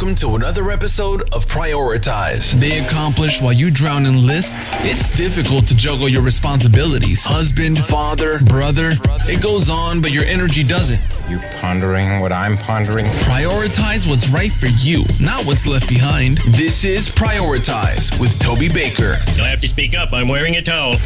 Welcome 0.00 0.16
to 0.16 0.34
another 0.34 0.70
episode 0.70 1.20
of 1.34 1.44
Prioritize. 1.44 2.58
They 2.58 2.78
accomplish 2.78 3.42
while 3.42 3.52
you 3.52 3.70
drown 3.70 4.06
in 4.06 4.26
lists. 4.26 4.74
It's 4.78 5.14
difficult 5.14 5.66
to 5.66 5.76
juggle 5.76 6.08
your 6.08 6.22
responsibilities. 6.22 7.22
Husband, 7.22 7.76
father, 7.76 8.38
brother. 8.46 8.92
It 9.28 9.42
goes 9.42 9.68
on, 9.68 10.00
but 10.00 10.10
your 10.10 10.24
energy 10.24 10.64
doesn't. 10.64 11.02
You 11.30 11.38
pondering 11.60 12.18
what 12.18 12.32
I'm 12.32 12.56
pondering? 12.56 13.06
Prioritize 13.06 14.04
what's 14.04 14.30
right 14.30 14.50
for 14.50 14.66
you, 14.80 15.04
not 15.20 15.46
what's 15.46 15.64
left 15.64 15.88
behind. 15.88 16.38
This 16.38 16.84
is 16.84 17.08
Prioritize 17.08 18.20
with 18.20 18.36
Toby 18.40 18.68
Baker. 18.68 19.16
You'll 19.36 19.44
have 19.44 19.60
to 19.60 19.68
speak 19.68 19.94
up. 19.94 20.12
I'm 20.12 20.26
wearing 20.26 20.56
a 20.56 20.62
towel. 20.62 20.96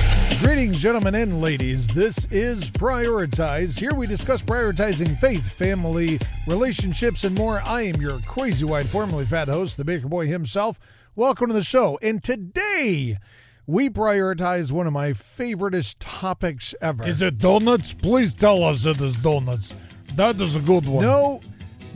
Greetings, 0.43 0.81
gentlemen 0.81 1.14
and 1.14 1.43
ladies. 1.43 1.89
This 1.89 2.25
is 2.31 2.71
Prioritize. 2.71 3.79
Here 3.79 3.93
we 3.95 4.07
discuss 4.07 4.43
prioritizing 4.43 5.14
faith, 5.18 5.53
family, 5.53 6.18
relationships, 6.46 7.25
and 7.25 7.36
more. 7.36 7.61
I 7.63 7.82
am 7.82 8.00
your 8.00 8.18
crazy 8.21 8.64
white, 8.64 8.86
formerly 8.86 9.27
fat 9.27 9.49
host, 9.49 9.77
the 9.77 9.85
Baker 9.85 10.09
Boy 10.09 10.27
himself. 10.27 11.07
Welcome 11.14 11.49
to 11.49 11.53
the 11.53 11.63
show. 11.63 11.99
And 12.00 12.25
today, 12.25 13.18
we 13.67 13.91
prioritize 13.91 14.72
one 14.72 14.86
of 14.86 14.95
my 14.95 15.11
favoriteest 15.11 15.96
topics 15.99 16.75
ever. 16.81 17.07
Is 17.07 17.21
it 17.21 17.36
donuts? 17.36 17.93
Please 17.93 18.32
tell 18.32 18.64
us 18.64 18.86
it 18.86 18.99
is 19.03 19.17
donuts. 19.17 19.75
That 20.17 20.41
is 20.41 20.54
a 20.54 20.61
good 20.61 20.86
one. 20.86 21.04
No, 21.04 21.41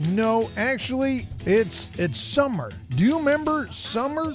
no, 0.09 0.49
actually, 0.57 1.27
it's 1.45 1.89
it's 1.97 2.17
summer. 2.17 2.71
Do 2.89 3.05
you 3.05 3.17
remember 3.17 3.67
summer? 3.71 4.33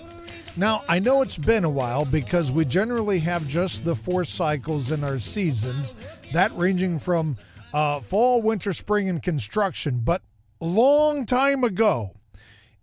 Now, 0.56 0.82
I 0.88 1.00
know 1.00 1.20
it's 1.20 1.36
been 1.36 1.64
a 1.64 1.70
while 1.70 2.04
because 2.04 2.50
we 2.50 2.64
generally 2.64 3.18
have 3.20 3.46
just 3.46 3.84
the 3.84 3.94
four 3.94 4.24
cycles 4.24 4.90
in 4.90 5.02
our 5.04 5.18
seasons, 5.18 5.94
that 6.32 6.52
ranging 6.52 6.98
from 6.98 7.36
uh, 7.72 8.00
fall, 8.00 8.40
winter, 8.40 8.72
spring, 8.72 9.08
and 9.08 9.22
construction. 9.22 10.00
But 10.04 10.22
long 10.60 11.26
time 11.26 11.64
ago, 11.64 12.12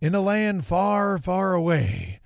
in 0.01 0.13
a 0.13 0.21
land 0.21 0.65
far, 0.65 1.17
far 1.17 1.53
away, 1.53 2.19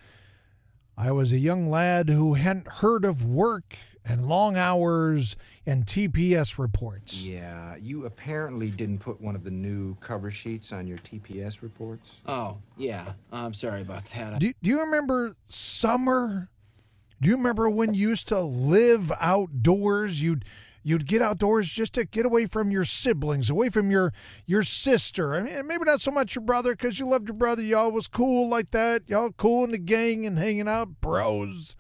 I 0.98 1.12
was 1.12 1.32
a 1.32 1.40
young 1.40 1.70
lad 1.70 2.10
who 2.10 2.34
hadn't 2.34 2.68
heard 2.68 3.06
of 3.06 3.24
work 3.24 3.76
and 4.06 4.26
long 4.26 4.56
hours 4.56 5.36
and 5.66 5.86
TPS 5.86 6.58
reports. 6.58 7.26
Yeah, 7.26 7.76
you 7.78 8.06
apparently 8.06 8.70
didn't 8.70 9.00
put 9.00 9.20
one 9.20 9.36
of 9.36 9.44
the 9.44 9.52
new 9.52 9.96
cover 9.96 10.30
sheets 10.30 10.72
on 10.72 10.88
your 10.88 11.00
TPS 11.00 11.62
reports. 11.62 12.22
Oh, 12.28 12.58
yeah. 12.78 13.14
I'm 13.32 13.54
sorry 13.54 13.82
about 13.82 14.06
that. 14.06 14.40
Do, 14.40 14.54
do 14.62 14.70
you 14.70 14.80
remember 14.82 15.36
summer? 15.46 16.50
Do 17.22 17.30
you 17.30 17.38
remember 17.38 17.70
when 17.70 17.94
you 17.94 18.10
used 18.10 18.28
to 18.28 18.42
live 18.42 19.12
outdoors? 19.20 20.22
You'd 20.22 20.46
you'd 20.84 21.08
get 21.08 21.22
outdoors 21.22 21.72
just 21.72 21.94
to 21.94 22.06
get 22.06 22.28
away 22.28 22.46
from 22.46 22.70
your 22.70 22.86
siblings, 22.86 23.50
away 23.50 23.70
from 23.70 23.90
your 23.90 24.14
your 24.46 24.62
sister. 24.62 25.34
I 25.34 25.42
mean, 25.42 25.66
maybe 25.66 25.86
not 25.86 26.02
so 26.02 26.12
much 26.12 26.36
your 26.36 26.44
brother 26.44 26.74
because 26.76 27.00
you 27.00 27.08
loved 27.08 27.28
your 27.28 27.38
brother. 27.38 27.64
Y'all 27.64 27.92
was 27.92 28.08
cool 28.08 28.48
like 28.50 28.70
that. 28.70 29.10
Y'all 29.10 29.32
cool 29.32 29.64
in 29.64 29.72
the 29.72 29.78
gang 29.80 30.26
and 30.26 30.38
hanging 30.38 30.68
out, 30.68 31.02
bros. 31.02 31.76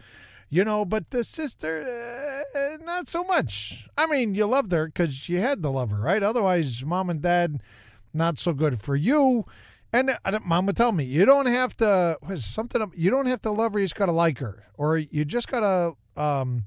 You 0.55 0.63
know, 0.63 0.85
but 0.85 1.09
the 1.09 1.25
sister, 1.25 1.83
uh, 2.55 2.77
not 2.81 3.09
so 3.09 3.25
much. 3.25 3.89
I 3.97 4.07
mean, 4.07 4.35
you 4.35 4.45
loved 4.45 4.71
her 4.71 4.85
because 4.85 5.27
you 5.27 5.39
had 5.39 5.61
to 5.61 5.69
love 5.69 5.89
her, 5.89 5.99
right? 5.99 6.23
Otherwise, 6.23 6.85
mom 6.85 7.09
and 7.09 7.21
dad, 7.21 7.61
not 8.13 8.37
so 8.37 8.53
good 8.53 8.79
for 8.79 8.95
you. 8.95 9.43
And 9.91 10.17
uh, 10.23 10.39
mom 10.45 10.67
would 10.67 10.77
tell 10.77 10.93
me, 10.93 11.03
you 11.03 11.25
don't 11.25 11.47
have 11.47 11.75
to, 11.75 12.17
something, 12.37 12.89
you 12.95 13.11
don't 13.11 13.25
have 13.25 13.41
to 13.41 13.51
love 13.51 13.73
her, 13.73 13.79
you 13.79 13.85
just 13.85 13.97
got 13.97 14.05
to 14.05 14.13
like 14.13 14.39
her. 14.39 14.63
Or 14.75 14.97
you 14.97 15.25
just 15.25 15.49
got 15.49 15.59
to 15.59 16.21
um, 16.21 16.63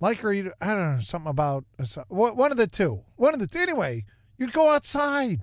like 0.00 0.18
her, 0.18 0.30
you, 0.30 0.52
I 0.60 0.74
don't 0.74 0.96
know, 0.96 1.00
something 1.00 1.30
about, 1.30 1.64
one 2.08 2.50
of 2.50 2.58
the 2.58 2.66
two. 2.66 3.04
One 3.16 3.32
of 3.32 3.40
the 3.40 3.46
two. 3.46 3.60
Anyway, 3.60 4.04
you'd 4.36 4.52
go 4.52 4.68
outside. 4.68 5.40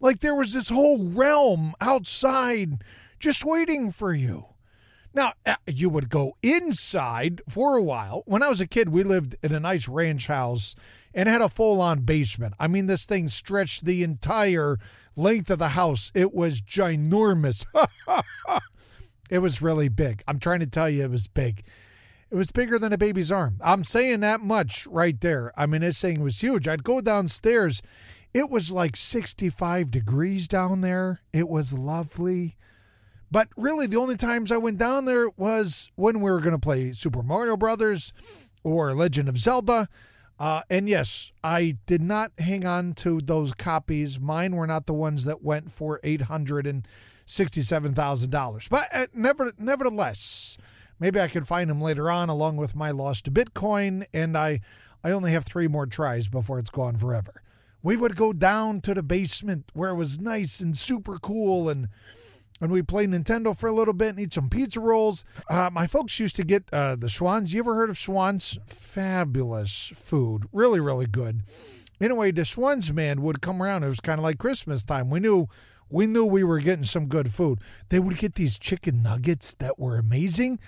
Like 0.00 0.18
there 0.18 0.34
was 0.34 0.54
this 0.54 0.70
whole 0.70 1.04
realm 1.04 1.74
outside 1.80 2.82
just 3.20 3.44
waiting 3.44 3.92
for 3.92 4.12
you. 4.12 4.46
Now, 5.12 5.32
uh, 5.44 5.56
you 5.66 5.90
would 5.90 6.08
go 6.08 6.36
inside 6.42 7.42
for 7.48 7.76
a 7.76 7.82
while. 7.82 8.22
When 8.26 8.42
I 8.42 8.48
was 8.48 8.60
a 8.60 8.66
kid, 8.66 8.90
we 8.90 9.02
lived 9.02 9.34
in 9.42 9.52
a 9.52 9.60
nice 9.60 9.88
ranch 9.88 10.28
house 10.28 10.76
and 11.12 11.28
had 11.28 11.40
a 11.40 11.48
full 11.48 11.80
on 11.80 12.00
basement. 12.00 12.54
I 12.60 12.68
mean, 12.68 12.86
this 12.86 13.06
thing 13.06 13.28
stretched 13.28 13.84
the 13.84 14.04
entire 14.04 14.78
length 15.16 15.50
of 15.50 15.58
the 15.58 15.70
house. 15.70 16.12
It 16.14 16.32
was 16.32 16.60
ginormous. 16.60 17.64
it 19.30 19.40
was 19.40 19.60
really 19.60 19.88
big. 19.88 20.22
I'm 20.28 20.38
trying 20.38 20.60
to 20.60 20.66
tell 20.66 20.88
you, 20.88 21.04
it 21.04 21.10
was 21.10 21.26
big. 21.26 21.64
It 22.30 22.36
was 22.36 22.52
bigger 22.52 22.78
than 22.78 22.92
a 22.92 22.98
baby's 22.98 23.32
arm. 23.32 23.56
I'm 23.60 23.82
saying 23.82 24.20
that 24.20 24.40
much 24.40 24.86
right 24.86 25.20
there. 25.20 25.52
I 25.56 25.66
mean, 25.66 25.80
this 25.80 26.00
thing 26.00 26.22
was 26.22 26.40
huge. 26.40 26.68
I'd 26.68 26.84
go 26.84 27.00
downstairs. 27.00 27.82
It 28.32 28.48
was 28.48 28.70
like 28.70 28.96
65 28.96 29.90
degrees 29.90 30.46
down 30.46 30.82
there. 30.82 31.20
It 31.32 31.48
was 31.48 31.72
lovely. 31.72 32.56
But 33.30 33.48
really, 33.56 33.86
the 33.86 33.96
only 33.96 34.16
times 34.16 34.50
I 34.50 34.56
went 34.56 34.78
down 34.78 35.04
there 35.04 35.28
was 35.30 35.90
when 35.94 36.20
we 36.20 36.30
were 36.30 36.40
going 36.40 36.52
to 36.52 36.58
play 36.58 36.92
Super 36.92 37.22
Mario 37.22 37.56
Brothers 37.56 38.12
or 38.64 38.92
Legend 38.92 39.28
of 39.28 39.38
Zelda. 39.38 39.88
Uh, 40.38 40.62
and 40.70 40.88
yes, 40.88 41.32
I 41.44 41.76
did 41.86 42.02
not 42.02 42.32
hang 42.38 42.64
on 42.64 42.94
to 42.94 43.20
those 43.20 43.52
copies. 43.52 44.18
Mine 44.18 44.56
were 44.56 44.66
not 44.66 44.86
the 44.86 44.94
ones 44.94 45.26
that 45.26 45.42
went 45.42 45.70
for 45.70 46.00
eight 46.02 46.22
hundred 46.22 46.66
and 46.66 46.88
sixty-seven 47.26 47.94
thousand 47.94 48.30
dollars. 48.30 48.66
But 48.66 48.88
uh, 48.92 49.06
never, 49.12 49.52
nevertheless, 49.58 50.56
maybe 50.98 51.20
I 51.20 51.28
could 51.28 51.46
find 51.46 51.68
them 51.68 51.80
later 51.80 52.10
on, 52.10 52.30
along 52.30 52.56
with 52.56 52.74
my 52.74 52.90
lost 52.90 53.32
Bitcoin. 53.32 54.06
And 54.14 54.36
I, 54.36 54.60
I 55.04 55.10
only 55.10 55.32
have 55.32 55.44
three 55.44 55.68
more 55.68 55.86
tries 55.86 56.28
before 56.28 56.58
it's 56.58 56.70
gone 56.70 56.96
forever. 56.96 57.42
We 57.82 57.96
would 57.96 58.16
go 58.16 58.32
down 58.32 58.80
to 58.82 58.94
the 58.94 59.02
basement 59.02 59.70
where 59.72 59.90
it 59.90 59.96
was 59.96 60.18
nice 60.18 60.60
and 60.60 60.76
super 60.76 61.18
cool 61.18 61.68
and 61.68 61.88
and 62.60 62.70
we 62.70 62.82
played 62.82 63.10
Nintendo 63.10 63.56
for 63.56 63.68
a 63.68 63.72
little 63.72 63.94
bit 63.94 64.10
and 64.10 64.20
eat 64.20 64.34
some 64.34 64.48
pizza 64.48 64.80
rolls. 64.80 65.24
Uh, 65.48 65.70
my 65.72 65.86
folks 65.86 66.20
used 66.20 66.36
to 66.36 66.44
get 66.44 66.64
uh, 66.72 66.96
the 66.96 67.08
Schwan's. 67.08 67.54
You 67.54 67.60
ever 67.60 67.74
heard 67.74 67.90
of 67.90 67.96
Schwan's? 67.96 68.58
Fabulous 68.66 69.92
food. 69.94 70.44
Really, 70.52 70.80
really 70.80 71.06
good. 71.06 71.42
Anyway, 72.00 72.30
the 72.30 72.44
Schwan's 72.44 72.92
man 72.92 73.22
would 73.22 73.40
come 73.40 73.62
around. 73.62 73.84
It 73.84 73.88
was 73.88 74.00
kind 74.00 74.18
of 74.18 74.22
like 74.22 74.38
Christmas 74.38 74.84
time. 74.84 75.10
We 75.10 75.20
knew 75.20 75.48
we 75.90 76.06
knew 76.06 76.24
we 76.24 76.44
were 76.44 76.60
getting 76.60 76.84
some 76.84 77.06
good 77.06 77.32
food. 77.32 77.58
They 77.88 77.98
would 77.98 78.16
get 78.16 78.36
these 78.36 78.58
chicken 78.58 79.02
nuggets 79.02 79.54
that 79.54 79.78
were 79.78 79.98
amazing. 79.98 80.60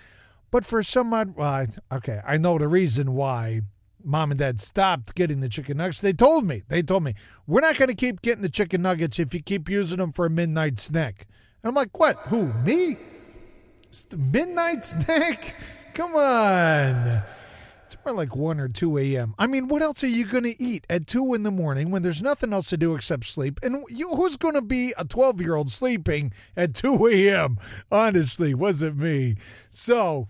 But 0.51 0.65
for 0.65 0.83
some 0.83 1.15
odd, 1.15 1.37
well, 1.37 1.67
okay, 1.93 2.21
I 2.27 2.37
know 2.37 2.59
the 2.59 2.69
reason 2.69 3.13
why 3.15 3.63
mom 4.05 4.33
and 4.33 4.39
dad 4.39 4.61
stopped 4.61 5.15
getting 5.15 5.41
the 5.41 5.49
chicken 5.49 5.77
nuggets. 5.77 6.01
They 6.01 6.13
told 6.13 6.45
me, 6.45 6.65
they 6.69 6.83
told 6.83 7.05
me, 7.05 7.15
we're 7.47 7.61
not 7.61 7.79
going 7.79 7.89
to 7.89 7.95
keep 7.95 8.21
getting 8.21 8.43
the 8.43 8.49
chicken 8.49 8.83
nuggets 8.83 9.19
if 9.19 9.33
you 9.33 9.41
keep 9.41 9.69
using 9.69 9.99
them 9.99 10.13
for 10.13 10.27
a 10.27 10.31
midnight 10.31 10.79
snack. 10.79 11.27
And 11.63 11.69
I'm 11.69 11.75
like, 11.75 11.99
what? 11.99 12.17
Who? 12.27 12.53
Me? 12.65 12.97
Midnight 14.17 14.85
snack? 14.85 15.55
Come 15.95 16.17
on. 16.17 17.23
It's 17.85 17.97
more 18.07 18.15
like 18.15 18.35
1 18.35 18.59
or 18.59 18.69
2 18.69 18.99
a.m. 18.99 19.35
I 19.39 19.47
mean, 19.47 19.69
what 19.69 19.83
else 19.83 20.03
are 20.03 20.09
you 20.09 20.25
going 20.25 20.45
to 20.45 20.63
eat 20.63 20.87
at 20.89 21.07
2 21.07 21.35
in 21.35 21.43
the 21.43 21.51
morning 21.51 21.91
when 21.91 22.01
there's 22.03 22.23
nothing 22.23 22.53
else 22.53 22.71
to 22.71 22.79
do 22.79 22.95
except 22.95 23.25
sleep? 23.25 23.61
And 23.63 23.85
you, 23.91 24.09
who's 24.15 24.39
going 24.39 24.55
to 24.55 24.63
be 24.63 24.95
a 24.97 25.05
12 25.05 25.41
year 25.43 25.55
old 25.55 25.71
sleeping 25.71 26.33
at 26.57 26.75
2 26.75 27.07
a.m.? 27.09 27.59
Honestly, 27.91 28.55
wasn't 28.55 28.97
me. 28.97 29.37
So, 29.69 30.29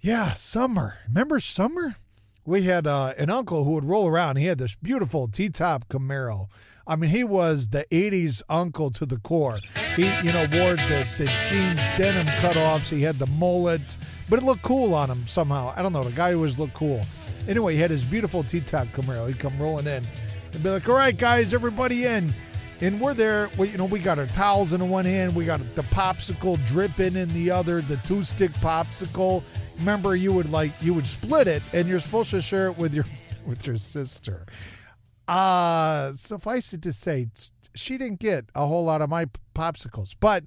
yeah, 0.00 0.32
summer. 0.32 0.98
Remember 1.06 1.38
summer? 1.40 1.96
We 2.46 2.62
had 2.62 2.86
uh, 2.86 3.14
an 3.16 3.30
uncle 3.30 3.64
who 3.64 3.72
would 3.72 3.84
roll 3.84 4.06
around. 4.06 4.36
He 4.36 4.46
had 4.46 4.58
this 4.58 4.74
beautiful 4.74 5.28
T 5.28 5.48
top 5.50 5.88
Camaro. 5.88 6.48
I 6.86 6.96
mean, 6.96 7.10
he 7.10 7.24
was 7.24 7.68
the 7.68 7.86
80s 7.90 8.42
uncle 8.48 8.90
to 8.90 9.06
the 9.06 9.16
core. 9.18 9.58
He, 9.96 10.04
you 10.18 10.32
know, 10.32 10.46
wore 10.52 10.76
the, 10.76 11.06
the 11.16 11.26
jean 11.48 11.76
denim 11.96 12.26
cutoffs. 12.42 12.90
He 12.90 13.02
had 13.02 13.16
the 13.16 13.26
mullet, 13.26 13.96
but 14.28 14.38
it 14.38 14.44
looked 14.44 14.62
cool 14.62 14.94
on 14.94 15.08
him 15.08 15.26
somehow. 15.26 15.72
I 15.76 15.82
don't 15.82 15.92
know. 15.92 16.02
The 16.02 16.14
guy 16.14 16.34
always 16.34 16.58
looked 16.58 16.74
cool. 16.74 17.00
Anyway, 17.48 17.74
he 17.74 17.80
had 17.80 17.90
his 17.90 18.04
beautiful 18.04 18.42
T-top 18.44 18.88
Camaro. 18.88 19.28
He'd 19.28 19.38
come 19.38 19.58
rolling 19.58 19.86
in 19.86 20.02
and 20.52 20.62
be 20.62 20.70
like, 20.70 20.88
all 20.88 20.96
right, 20.96 21.16
guys, 21.16 21.54
everybody 21.54 22.04
in. 22.04 22.34
And 22.80 23.00
we're 23.00 23.14
there. 23.14 23.48
We, 23.56 23.70
you 23.70 23.78
know, 23.78 23.86
we 23.86 23.98
got 23.98 24.18
our 24.18 24.26
towels 24.26 24.74
in 24.74 24.86
one 24.90 25.06
hand. 25.06 25.34
We 25.34 25.46
got 25.46 25.60
the 25.74 25.82
popsicle 25.84 26.64
dripping 26.66 27.16
in 27.16 27.32
the 27.32 27.50
other, 27.50 27.80
the 27.80 27.96
two-stick 27.98 28.50
popsicle. 28.52 29.42
Remember, 29.78 30.16
you 30.16 30.32
would 30.32 30.50
like, 30.50 30.72
you 30.82 30.92
would 30.92 31.06
split 31.06 31.46
it 31.46 31.62
and 31.72 31.88
you're 31.88 32.00
supposed 32.00 32.30
to 32.30 32.42
share 32.42 32.66
it 32.66 32.76
with 32.76 32.92
your 32.94 33.04
with 33.46 33.66
your 33.66 33.76
sister. 33.76 34.46
Uh, 35.26 36.12
suffice 36.12 36.72
it 36.72 36.82
to 36.82 36.92
say, 36.92 37.28
she 37.74 37.98
didn't 37.98 38.20
get 38.20 38.46
a 38.54 38.66
whole 38.66 38.84
lot 38.84 39.02
of 39.02 39.10
my 39.10 39.26
popsicles, 39.54 40.14
but 40.20 40.44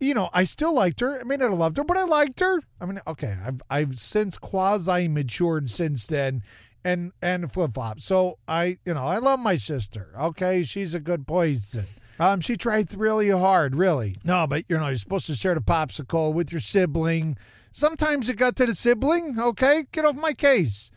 you 0.00 0.14
know, 0.14 0.30
I 0.32 0.44
still 0.44 0.74
liked 0.74 1.00
her. 1.00 1.20
I 1.20 1.24
may 1.24 1.36
not 1.36 1.50
have 1.50 1.58
loved 1.58 1.76
her, 1.76 1.84
but 1.84 1.98
I 1.98 2.04
liked 2.04 2.40
her. 2.40 2.60
I 2.80 2.86
mean, 2.86 3.00
okay, 3.06 3.36
I've 3.44 3.60
I've 3.68 3.98
since 3.98 4.38
quasi 4.38 5.08
matured 5.08 5.68
since 5.68 6.06
then, 6.06 6.42
and 6.82 7.12
and 7.20 7.52
flip 7.52 7.74
flop. 7.74 8.00
So 8.00 8.38
I, 8.48 8.78
you 8.84 8.94
know, 8.94 9.06
I 9.06 9.18
love 9.18 9.40
my 9.40 9.56
sister. 9.56 10.12
Okay, 10.18 10.62
she's 10.62 10.94
a 10.94 11.00
good 11.00 11.26
poison. 11.26 11.84
Um, 12.18 12.40
she 12.40 12.56
tried 12.56 12.94
really 12.94 13.30
hard, 13.30 13.76
really. 13.76 14.16
No, 14.24 14.46
but 14.46 14.64
you 14.68 14.76
know, 14.76 14.88
you're 14.88 14.96
supposed 14.96 15.26
to 15.26 15.34
share 15.34 15.54
the 15.54 15.60
popsicle 15.60 16.32
with 16.32 16.50
your 16.52 16.60
sibling. 16.60 17.36
Sometimes 17.72 18.28
it 18.28 18.36
got 18.36 18.56
to 18.56 18.66
the 18.66 18.74
sibling. 18.74 19.38
Okay, 19.38 19.84
get 19.92 20.04
off 20.04 20.16
my 20.16 20.32
case. 20.32 20.90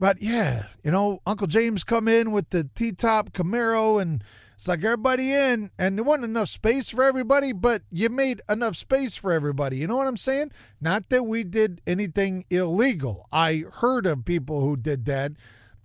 But 0.00 0.22
yeah, 0.22 0.64
you 0.82 0.90
know, 0.90 1.20
Uncle 1.26 1.46
James 1.46 1.84
come 1.84 2.08
in 2.08 2.32
with 2.32 2.50
the 2.50 2.64
T-top 2.74 3.32
Camaro 3.32 4.00
and 4.00 4.24
It's 4.54 4.66
like 4.66 4.82
everybody 4.82 5.32
in, 5.32 5.70
and 5.78 5.96
there 5.96 6.04
wasn't 6.04 6.24
enough 6.24 6.48
space 6.48 6.90
for 6.90 7.02
everybody, 7.04 7.52
but 7.52 7.82
you 7.90 8.08
made 8.10 8.42
enough 8.48 8.76
space 8.76 9.16
for 9.16 9.32
everybody. 9.32 9.78
You 9.78 9.86
know 9.86 9.96
what 9.96 10.06
I'm 10.06 10.18
saying? 10.18 10.52
Not 10.80 11.08
that 11.10 11.24
we 11.24 11.44
did 11.44 11.80
anything 11.86 12.44
illegal. 12.50 13.26
I 13.30 13.64
heard 13.80 14.04
of 14.06 14.24
people 14.24 14.60
who 14.60 14.76
did 14.76 15.04
that. 15.06 15.32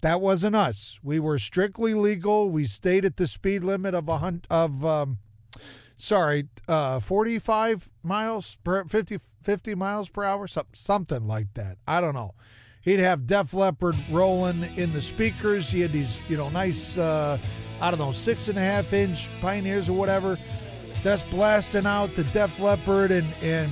That 0.02 0.20
wasn't 0.22 0.56
us. 0.58 1.00
We 1.04 1.20
were 1.20 1.38
strictly 1.40 1.94
legal. 1.94 2.50
We 2.50 2.66
stayed 2.66 3.06
at 3.06 3.18
the 3.18 3.28
speed 3.28 3.64
limit 3.64 3.96
of 3.96 4.10
a 4.10 4.18
hun- 4.18 4.44
of 4.50 4.86
um, 4.86 5.20
sorry, 5.98 6.48
uh, 6.68 7.00
45 7.00 7.90
miles 8.04 8.58
per 8.64 8.84
50, 8.86 9.20
50 9.42 9.76
miles 9.76 10.10
per 10.10 10.24
hour, 10.24 10.48
something, 10.48 10.74
something 10.74 11.28
like 11.28 11.54
that. 11.54 11.78
I 11.88 12.02
don't 12.02 12.14
know. 12.14 12.34
He'd 12.86 13.00
have 13.00 13.26
Def 13.26 13.52
Leppard 13.56 13.96
rolling 14.12 14.62
in 14.78 14.94
the 14.94 15.02
speakers. 15.02 15.72
He 15.72 15.82
had 15.82 15.92
these, 15.92 16.22
you 16.30 16.38
know, 16.38 16.50
nice, 16.50 17.00
uh, 17.00 17.40
I 17.82 17.90
don't 17.90 18.00
know, 18.00 18.12
six 18.12 18.48
and 18.48 18.60
a 18.60 18.62
half 18.62 18.94
inch 18.94 19.28
Pioneers 19.42 19.90
or 19.90 19.94
whatever. 19.94 20.38
That's 21.02 21.24
blasting 21.24 21.88
out 21.88 22.14
the 22.14 22.24
Def 22.26 22.60
Leppard, 22.60 23.12
and 23.12 23.34
and 23.42 23.72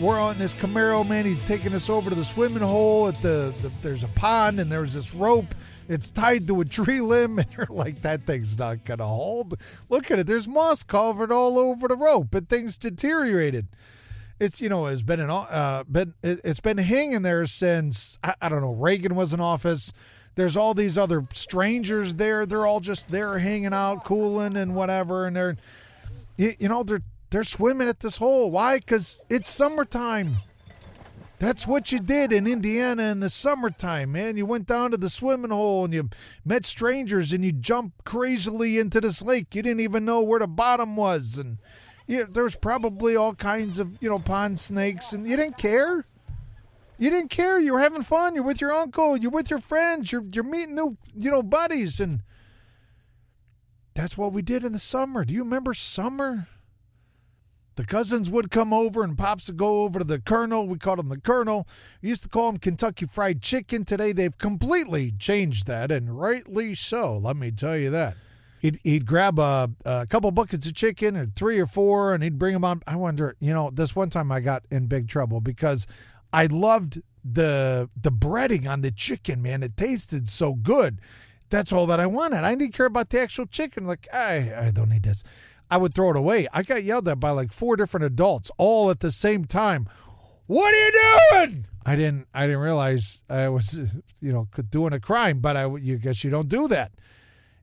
we're 0.00 0.18
on 0.18 0.38
this 0.38 0.54
Camaro, 0.54 1.06
man. 1.06 1.26
He's 1.26 1.42
taking 1.44 1.74
us 1.74 1.90
over 1.90 2.08
to 2.08 2.16
the 2.16 2.24
swimming 2.24 2.62
hole 2.62 3.08
at 3.08 3.20
the, 3.20 3.54
the 3.60 3.70
there's 3.82 4.02
a 4.02 4.08
pond, 4.08 4.60
and 4.60 4.72
there's 4.72 4.94
this 4.94 5.14
rope. 5.14 5.54
It's 5.86 6.10
tied 6.10 6.46
to 6.48 6.62
a 6.62 6.64
tree 6.64 7.02
limb, 7.02 7.38
and 7.38 7.48
you're 7.54 7.66
like, 7.68 8.00
that 8.00 8.22
thing's 8.22 8.58
not 8.58 8.82
gonna 8.86 9.06
hold. 9.06 9.60
Look 9.90 10.10
at 10.10 10.20
it. 10.20 10.26
There's 10.26 10.48
moss 10.48 10.82
covered 10.82 11.30
all 11.30 11.58
over 11.58 11.86
the 11.86 11.96
rope, 11.96 12.28
but 12.30 12.48
things 12.48 12.78
deteriorated 12.78 13.68
it's 14.40 14.60
you 14.60 14.68
know 14.68 14.86
has 14.86 15.02
been 15.02 15.20
an 15.20 15.30
uh 15.30 15.84
been 15.90 16.14
it, 16.22 16.44
has 16.44 16.60
been 16.60 16.78
hanging 16.78 17.22
there 17.22 17.46
since 17.46 18.18
I, 18.22 18.34
I, 18.40 18.48
don't 18.48 18.60
know 18.60 18.74
Reagan 18.74 19.14
was 19.14 19.32
in 19.32 19.40
office. 19.40 19.92
There's 20.34 20.56
all 20.56 20.72
these 20.74 20.96
other 20.96 21.26
strangers 21.32 22.14
there. 22.14 22.46
They're 22.46 22.66
all 22.66 22.80
just 22.80 23.10
there 23.10 23.38
hanging 23.38 23.72
out, 23.72 24.04
cooling 24.04 24.56
and 24.56 24.74
whatever, 24.74 25.26
and 25.26 25.34
they're 25.34 25.56
you, 26.36 26.54
you 26.58 26.68
know 26.68 26.82
they're 26.82 27.02
they're 27.30 27.44
swimming 27.44 27.88
at 27.88 28.00
this 28.00 28.18
hole. 28.18 28.50
Why? 28.50 28.78
Because 28.78 29.20
it's 29.28 29.48
summertime. 29.48 30.36
That's 31.40 31.68
what 31.68 31.92
you 31.92 32.00
did 32.00 32.32
in 32.32 32.48
Indiana 32.48 33.04
in 33.04 33.20
the 33.20 33.30
summertime, 33.30 34.10
man. 34.10 34.36
You 34.36 34.44
went 34.44 34.66
down 34.66 34.90
to 34.90 34.96
the 34.96 35.10
swimming 35.10 35.52
hole 35.52 35.84
and 35.84 35.94
you 35.94 36.08
met 36.44 36.64
strangers 36.64 37.32
and 37.32 37.44
you 37.44 37.52
jumped 37.52 38.04
crazily 38.04 38.78
into 38.78 39.00
this 39.00 39.22
lake. 39.22 39.54
You 39.54 39.62
didn't 39.62 39.80
even 39.80 40.04
know 40.04 40.20
where 40.20 40.40
the 40.40 40.48
bottom 40.48 40.96
was 40.96 41.38
and 41.38 41.58
yeah, 42.08 42.22
there's 42.26 42.56
probably 42.56 43.14
all 43.14 43.34
kinds 43.34 43.78
of 43.78 43.98
you 44.00 44.08
know 44.08 44.18
pond 44.18 44.58
snakes, 44.58 45.12
and 45.12 45.28
you 45.28 45.36
didn't 45.36 45.58
care. 45.58 46.06
You 46.96 47.10
didn't 47.10 47.28
care. 47.28 47.60
You 47.60 47.74
were 47.74 47.80
having 47.80 48.02
fun. 48.02 48.34
You're 48.34 48.42
with 48.42 48.62
your 48.62 48.72
uncle. 48.72 49.16
You're 49.16 49.30
with 49.30 49.50
your 49.50 49.60
friends. 49.60 50.10
You're 50.10 50.24
you're 50.32 50.42
meeting 50.42 50.74
new 50.74 50.96
you 51.14 51.30
know 51.30 51.42
buddies, 51.42 52.00
and 52.00 52.20
that's 53.94 54.16
what 54.16 54.32
we 54.32 54.40
did 54.40 54.64
in 54.64 54.72
the 54.72 54.78
summer. 54.78 55.26
Do 55.26 55.34
you 55.34 55.44
remember 55.44 55.74
summer? 55.74 56.48
The 57.76 57.84
cousins 57.84 58.28
would 58.30 58.50
come 58.50 58.72
over 58.72 59.04
and 59.04 59.16
pops 59.16 59.46
would 59.46 59.58
go 59.58 59.82
over 59.82 60.00
to 60.00 60.04
the 60.04 60.18
Colonel. 60.18 60.66
We 60.66 60.78
called 60.78 60.98
him 60.98 61.10
the 61.10 61.20
Colonel. 61.20 61.68
We 62.02 62.08
used 62.08 62.24
to 62.24 62.28
call 62.28 62.48
him 62.48 62.56
Kentucky 62.56 63.06
Fried 63.06 63.42
Chicken. 63.42 63.84
Today 63.84 64.12
they've 64.12 64.36
completely 64.36 65.12
changed 65.12 65.66
that, 65.66 65.92
and 65.92 66.18
rightly 66.18 66.74
so. 66.74 67.18
Let 67.18 67.36
me 67.36 67.50
tell 67.50 67.76
you 67.76 67.90
that 67.90 68.16
he'd 68.60 68.78
he'd 68.84 69.06
grab 69.06 69.38
a, 69.38 69.70
a 69.84 70.06
couple 70.06 70.30
buckets 70.30 70.66
of 70.66 70.74
chicken 70.74 71.16
or 71.16 71.26
three 71.26 71.58
or 71.58 71.66
four, 71.66 72.14
and 72.14 72.22
he'd 72.22 72.38
bring 72.38 72.54
them 72.54 72.64
on. 72.64 72.82
I 72.86 72.96
wonder, 72.96 73.36
you 73.40 73.52
know, 73.52 73.70
this 73.70 73.94
one 73.96 74.10
time 74.10 74.30
I 74.32 74.40
got 74.40 74.64
in 74.70 74.86
big 74.86 75.08
trouble 75.08 75.40
because 75.40 75.86
I 76.32 76.46
loved 76.46 77.00
the 77.24 77.88
the 78.00 78.12
breading 78.12 78.68
on 78.68 78.82
the 78.82 78.90
chicken. 78.90 79.42
Man, 79.42 79.62
it 79.62 79.76
tasted 79.76 80.28
so 80.28 80.54
good. 80.54 81.00
That's 81.50 81.72
all 81.72 81.86
that 81.86 82.00
I 82.00 82.06
wanted. 82.06 82.44
I 82.44 82.54
didn't 82.54 82.74
care 82.74 82.86
about 82.86 83.10
the 83.10 83.20
actual 83.20 83.46
chicken. 83.46 83.86
Like 83.86 84.06
I 84.12 84.66
I 84.66 84.70
don't 84.72 84.90
need 84.90 85.02
this. 85.02 85.24
I 85.70 85.76
would 85.76 85.94
throw 85.94 86.10
it 86.10 86.16
away. 86.16 86.48
I 86.52 86.62
got 86.62 86.82
yelled 86.82 87.08
at 87.08 87.20
by 87.20 87.30
like 87.30 87.52
four 87.52 87.76
different 87.76 88.06
adults 88.06 88.50
all 88.56 88.90
at 88.90 89.00
the 89.00 89.10
same 89.10 89.44
time. 89.44 89.88
What 90.46 90.72
are 90.72 90.78
you 90.78 91.46
doing? 91.46 91.66
I 91.84 91.96
didn't. 91.96 92.26
I 92.34 92.46
didn't 92.46 92.60
realize 92.60 93.22
I 93.28 93.48
was, 93.48 93.78
you 94.20 94.32
know, 94.32 94.48
doing 94.70 94.92
a 94.92 95.00
crime. 95.00 95.40
But 95.40 95.56
I, 95.56 95.66
you 95.76 95.98
guess 95.98 96.24
you 96.24 96.30
don't 96.30 96.48
do 96.48 96.68
that. 96.68 96.92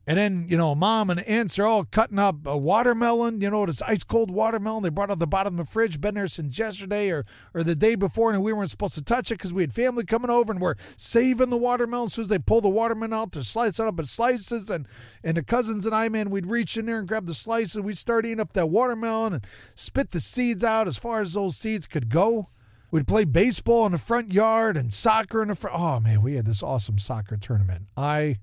And 0.07 0.19
then, 0.19 0.45
you 0.47 0.57
know, 0.57 0.75
mom 0.75 1.09
and 1.09 1.19
aunts 1.21 1.57
are 1.57 1.65
all 1.65 1.83
cutting 1.83 2.19
up 2.19 2.45
a 2.45 2.55
watermelon, 2.55 3.41
you 3.41 3.49
know, 3.49 3.65
this 3.65 3.81
ice 3.81 4.03
cold 4.03 4.29
watermelon 4.29 4.83
they 4.83 4.89
brought 4.89 5.09
out 5.09 5.17
the 5.17 5.25
bottom 5.25 5.59
of 5.59 5.65
the 5.65 5.71
fridge, 5.71 5.99
been 5.99 6.13
there 6.13 6.27
since 6.27 6.59
yesterday 6.59 7.09
or, 7.09 7.25
or 7.55 7.63
the 7.63 7.73
day 7.73 7.95
before, 7.95 8.31
and 8.31 8.43
we 8.43 8.53
weren't 8.53 8.69
supposed 8.69 8.93
to 8.93 9.03
touch 9.03 9.31
it 9.31 9.39
because 9.39 9.51
we 9.51 9.63
had 9.63 9.73
family 9.73 10.05
coming 10.05 10.29
over 10.29 10.51
and 10.51 10.61
we're 10.61 10.75
saving 10.95 11.49
the 11.49 11.57
watermelon. 11.57 12.05
As 12.05 12.13
soon 12.13 12.23
as 12.23 12.29
they 12.29 12.37
pull 12.37 12.61
the 12.61 12.69
watermelon 12.69 13.13
out, 13.13 13.33
slice 13.33 13.79
it 13.79 13.87
up 13.87 13.99
in 13.99 14.05
slices. 14.05 14.69
And, 14.69 14.87
and 15.23 15.37
the 15.37 15.43
cousins 15.43 15.87
and 15.87 15.95
I, 15.95 16.09
man, 16.09 16.29
we'd 16.29 16.45
reach 16.45 16.77
in 16.77 16.85
there 16.85 16.99
and 16.99 17.07
grab 17.07 17.25
the 17.25 17.33
slices. 17.33 17.81
We'd 17.81 17.97
start 17.97 18.25
eating 18.25 18.39
up 18.39 18.53
that 18.53 18.67
watermelon 18.67 19.33
and 19.33 19.45
spit 19.73 20.11
the 20.11 20.19
seeds 20.19 20.63
out 20.63 20.87
as 20.87 20.99
far 20.99 21.21
as 21.21 21.33
those 21.33 21.57
seeds 21.57 21.87
could 21.87 22.09
go. 22.09 22.47
We'd 22.91 23.07
play 23.07 23.25
baseball 23.25 23.87
in 23.87 23.91
the 23.91 23.97
front 23.97 24.31
yard 24.31 24.77
and 24.77 24.93
soccer 24.93 25.41
in 25.41 25.47
the 25.47 25.55
front. 25.55 25.77
Oh, 25.77 25.99
man, 25.99 26.21
we 26.21 26.35
had 26.35 26.45
this 26.45 26.61
awesome 26.61 26.99
soccer 26.99 27.37
tournament. 27.37 27.87
I 27.97 28.37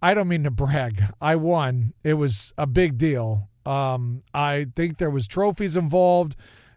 I 0.00 0.14
don't 0.14 0.28
mean 0.28 0.44
to 0.44 0.50
brag. 0.50 1.02
I 1.20 1.36
won. 1.36 1.92
It 2.04 2.14
was 2.14 2.52
a 2.56 2.66
big 2.66 2.98
deal. 2.98 3.48
Um, 3.66 4.22
I 4.32 4.66
think 4.74 4.98
there 4.98 5.10
was 5.10 5.26
trophies 5.26 5.76
involved. 5.76 6.36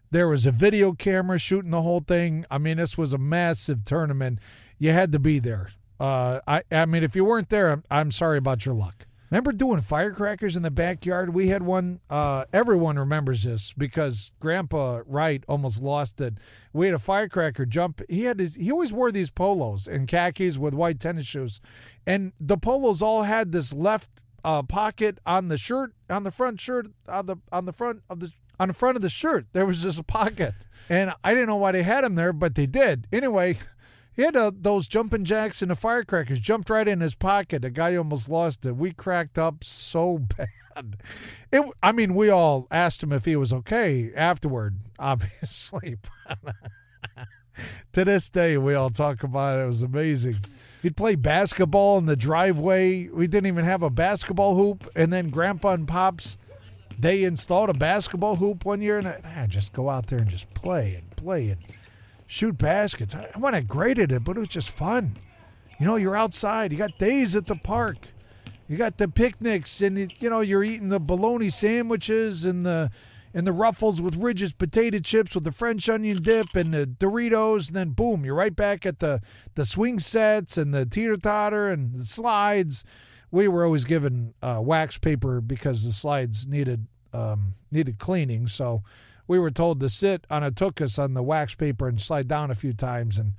There 0.09 0.27
was 0.27 0.45
a 0.45 0.51
video 0.51 0.93
camera 0.93 1.37
shooting 1.37 1.71
the 1.71 1.83
whole 1.83 2.01
thing. 2.01 2.45
I 2.51 2.57
mean, 2.57 2.77
this 2.77 2.97
was 2.97 3.13
a 3.13 3.17
massive 3.17 3.85
tournament. 3.85 4.39
You 4.77 4.91
had 4.91 5.11
to 5.13 5.19
be 5.19 5.39
there. 5.39 5.71
Uh, 5.99 6.41
I, 6.47 6.63
I 6.71 6.85
mean, 6.85 7.03
if 7.03 7.15
you 7.15 7.23
weren't 7.23 7.49
there, 7.49 7.71
I'm, 7.71 7.83
I'm 7.89 8.11
sorry 8.11 8.37
about 8.39 8.65
your 8.65 8.75
luck. 8.75 9.05
Remember 9.31 9.53
doing 9.53 9.79
firecrackers 9.79 10.57
in 10.57 10.61
the 10.61 10.69
backyard? 10.69 11.33
We 11.33 11.47
had 11.47 11.63
one. 11.63 12.01
Uh, 12.09 12.43
everyone 12.51 12.99
remembers 12.99 13.43
this 13.43 13.73
because 13.77 14.33
Grandpa 14.41 15.03
Wright 15.05 15.41
almost 15.47 15.81
lost 15.81 16.19
it. 16.19 16.33
We 16.73 16.87
had 16.87 16.95
a 16.95 16.99
firecracker 16.99 17.65
jump. 17.65 18.01
He 18.09 18.25
had 18.25 18.41
his, 18.41 18.55
he 18.55 18.69
always 18.69 18.91
wore 18.91 19.09
these 19.09 19.31
polos 19.31 19.87
and 19.87 20.05
khakis 20.05 20.57
with 20.57 20.73
white 20.73 20.99
tennis 20.99 21.25
shoes, 21.25 21.61
and 22.05 22.33
the 22.41 22.57
polos 22.57 23.01
all 23.01 23.23
had 23.23 23.53
this 23.53 23.73
left 23.73 24.09
uh, 24.43 24.63
pocket 24.63 25.19
on 25.25 25.47
the 25.47 25.57
shirt 25.57 25.93
on 26.09 26.23
the 26.23 26.31
front 26.31 26.59
shirt 26.59 26.87
on 27.07 27.25
the 27.25 27.37
on 27.53 27.65
the 27.65 27.73
front 27.73 28.01
of 28.09 28.19
the 28.19 28.33
on 28.59 28.67
the 28.67 28.73
front 28.73 28.97
of 28.97 29.01
the 29.01 29.09
shirt. 29.09 29.45
There 29.53 29.65
was 29.65 29.81
just 29.81 29.99
a 29.99 30.03
pocket, 30.03 30.55
and 30.89 31.13
I 31.23 31.33
didn't 31.33 31.47
know 31.47 31.55
why 31.55 31.71
they 31.71 31.83
had 31.83 32.03
them 32.03 32.15
there, 32.15 32.33
but 32.33 32.55
they 32.55 32.65
did. 32.65 33.07
Anyway, 33.13 33.57
he 34.13 34.23
had 34.23 34.35
uh, 34.35 34.51
those 34.53 34.87
jumping 34.87 35.23
jacks 35.23 35.61
and 35.61 35.71
the 35.71 35.75
firecrackers 35.75 36.39
jumped 36.39 36.69
right 36.69 36.87
in 36.87 36.99
his 36.99 37.15
pocket. 37.15 37.61
The 37.61 37.69
guy 37.69 37.95
almost 37.95 38.29
lost 38.29 38.65
it. 38.65 38.75
We 38.75 38.91
cracked 38.91 39.37
up 39.37 39.63
so 39.63 40.17
bad. 40.37 40.97
It. 41.51 41.65
I 41.81 41.91
mean, 41.91 42.13
we 42.13 42.29
all 42.29 42.67
asked 42.71 43.01
him 43.01 43.13
if 43.13 43.25
he 43.25 43.35
was 43.35 43.53
okay 43.53 44.11
afterward. 44.15 44.77
Obviously, 44.99 45.97
to 47.93 48.05
this 48.05 48.29
day, 48.29 48.57
we 48.57 48.73
all 48.73 48.89
talk 48.89 49.23
about 49.23 49.57
it. 49.57 49.63
It 49.63 49.67
was 49.67 49.83
amazing. 49.83 50.37
He'd 50.81 50.97
play 50.97 51.15
basketball 51.15 51.97
in 51.97 52.05
the 52.05 52.15
driveway. 52.15 53.07
We 53.07 53.27
didn't 53.27 53.47
even 53.47 53.65
have 53.65 53.83
a 53.83 53.89
basketball 53.89 54.55
hoop, 54.55 54.89
and 54.95 55.13
then 55.13 55.29
Grandpa 55.29 55.73
and 55.73 55.87
Pops, 55.87 56.37
they 56.97 57.23
installed 57.23 57.69
a 57.69 57.73
basketball 57.73 58.37
hoop 58.37 58.65
one 58.65 58.81
year, 58.81 58.97
and 58.97 59.07
I, 59.07 59.45
just 59.47 59.73
go 59.73 59.89
out 59.89 60.07
there 60.07 60.19
and 60.19 60.29
just 60.29 60.51
play 60.53 60.95
and 60.95 61.15
play 61.15 61.49
and 61.49 61.61
shoot 62.31 62.57
baskets. 62.57 63.13
I 63.13 63.29
wasn't 63.37 63.67
great 63.67 63.99
at 63.99 64.09
it, 64.09 64.23
but 64.23 64.37
it 64.37 64.39
was 64.39 64.47
just 64.47 64.69
fun. 64.69 65.17
You 65.77 65.85
know, 65.85 65.97
you're 65.97 66.15
outside. 66.15 66.71
You 66.71 66.77
got 66.77 66.97
days 66.97 67.35
at 67.35 67.45
the 67.45 67.57
park. 67.57 67.97
You 68.69 68.77
got 68.77 68.97
the 68.97 69.09
picnics, 69.09 69.81
and 69.81 70.13
you 70.21 70.29
know 70.29 70.39
you're 70.39 70.63
eating 70.63 70.87
the 70.87 70.99
bologna 70.99 71.49
sandwiches 71.49 72.45
and 72.45 72.65
the 72.65 72.89
and 73.33 73.45
the 73.45 73.51
ruffles 73.51 74.01
with 74.01 74.15
Ridges 74.15 74.53
potato 74.53 74.99
chips 74.99 75.35
with 75.35 75.43
the 75.43 75.51
French 75.51 75.89
onion 75.89 76.21
dip 76.21 76.55
and 76.55 76.73
the 76.73 76.85
Doritos, 76.85 77.67
and 77.67 77.75
then 77.75 77.89
boom, 77.89 78.23
you're 78.23 78.35
right 78.35 78.55
back 78.55 78.85
at 78.85 78.99
the 78.99 79.19
the 79.55 79.65
swing 79.65 79.99
sets 79.99 80.57
and 80.57 80.73
the 80.73 80.85
teeter 80.85 81.17
totter 81.17 81.67
and 81.67 81.95
the 81.95 82.05
slides. 82.05 82.85
We 83.29 83.49
were 83.49 83.65
always 83.65 83.83
given 83.83 84.35
uh, 84.41 84.61
wax 84.63 84.97
paper 84.97 85.41
because 85.41 85.83
the 85.83 85.91
slides 85.91 86.47
needed 86.47 86.87
um, 87.11 87.55
needed 87.71 87.99
cleaning, 87.99 88.47
so 88.47 88.83
we 89.31 89.39
were 89.39 89.49
told 89.49 89.79
to 89.79 89.87
sit 89.87 90.27
on 90.29 90.43
a 90.43 90.51
tuchus 90.51 91.01
on 91.01 91.13
the 91.13 91.23
wax 91.23 91.55
paper 91.55 91.87
and 91.87 92.01
slide 92.01 92.27
down 92.27 92.51
a 92.51 92.55
few 92.55 92.73
times. 92.73 93.17
And 93.17 93.31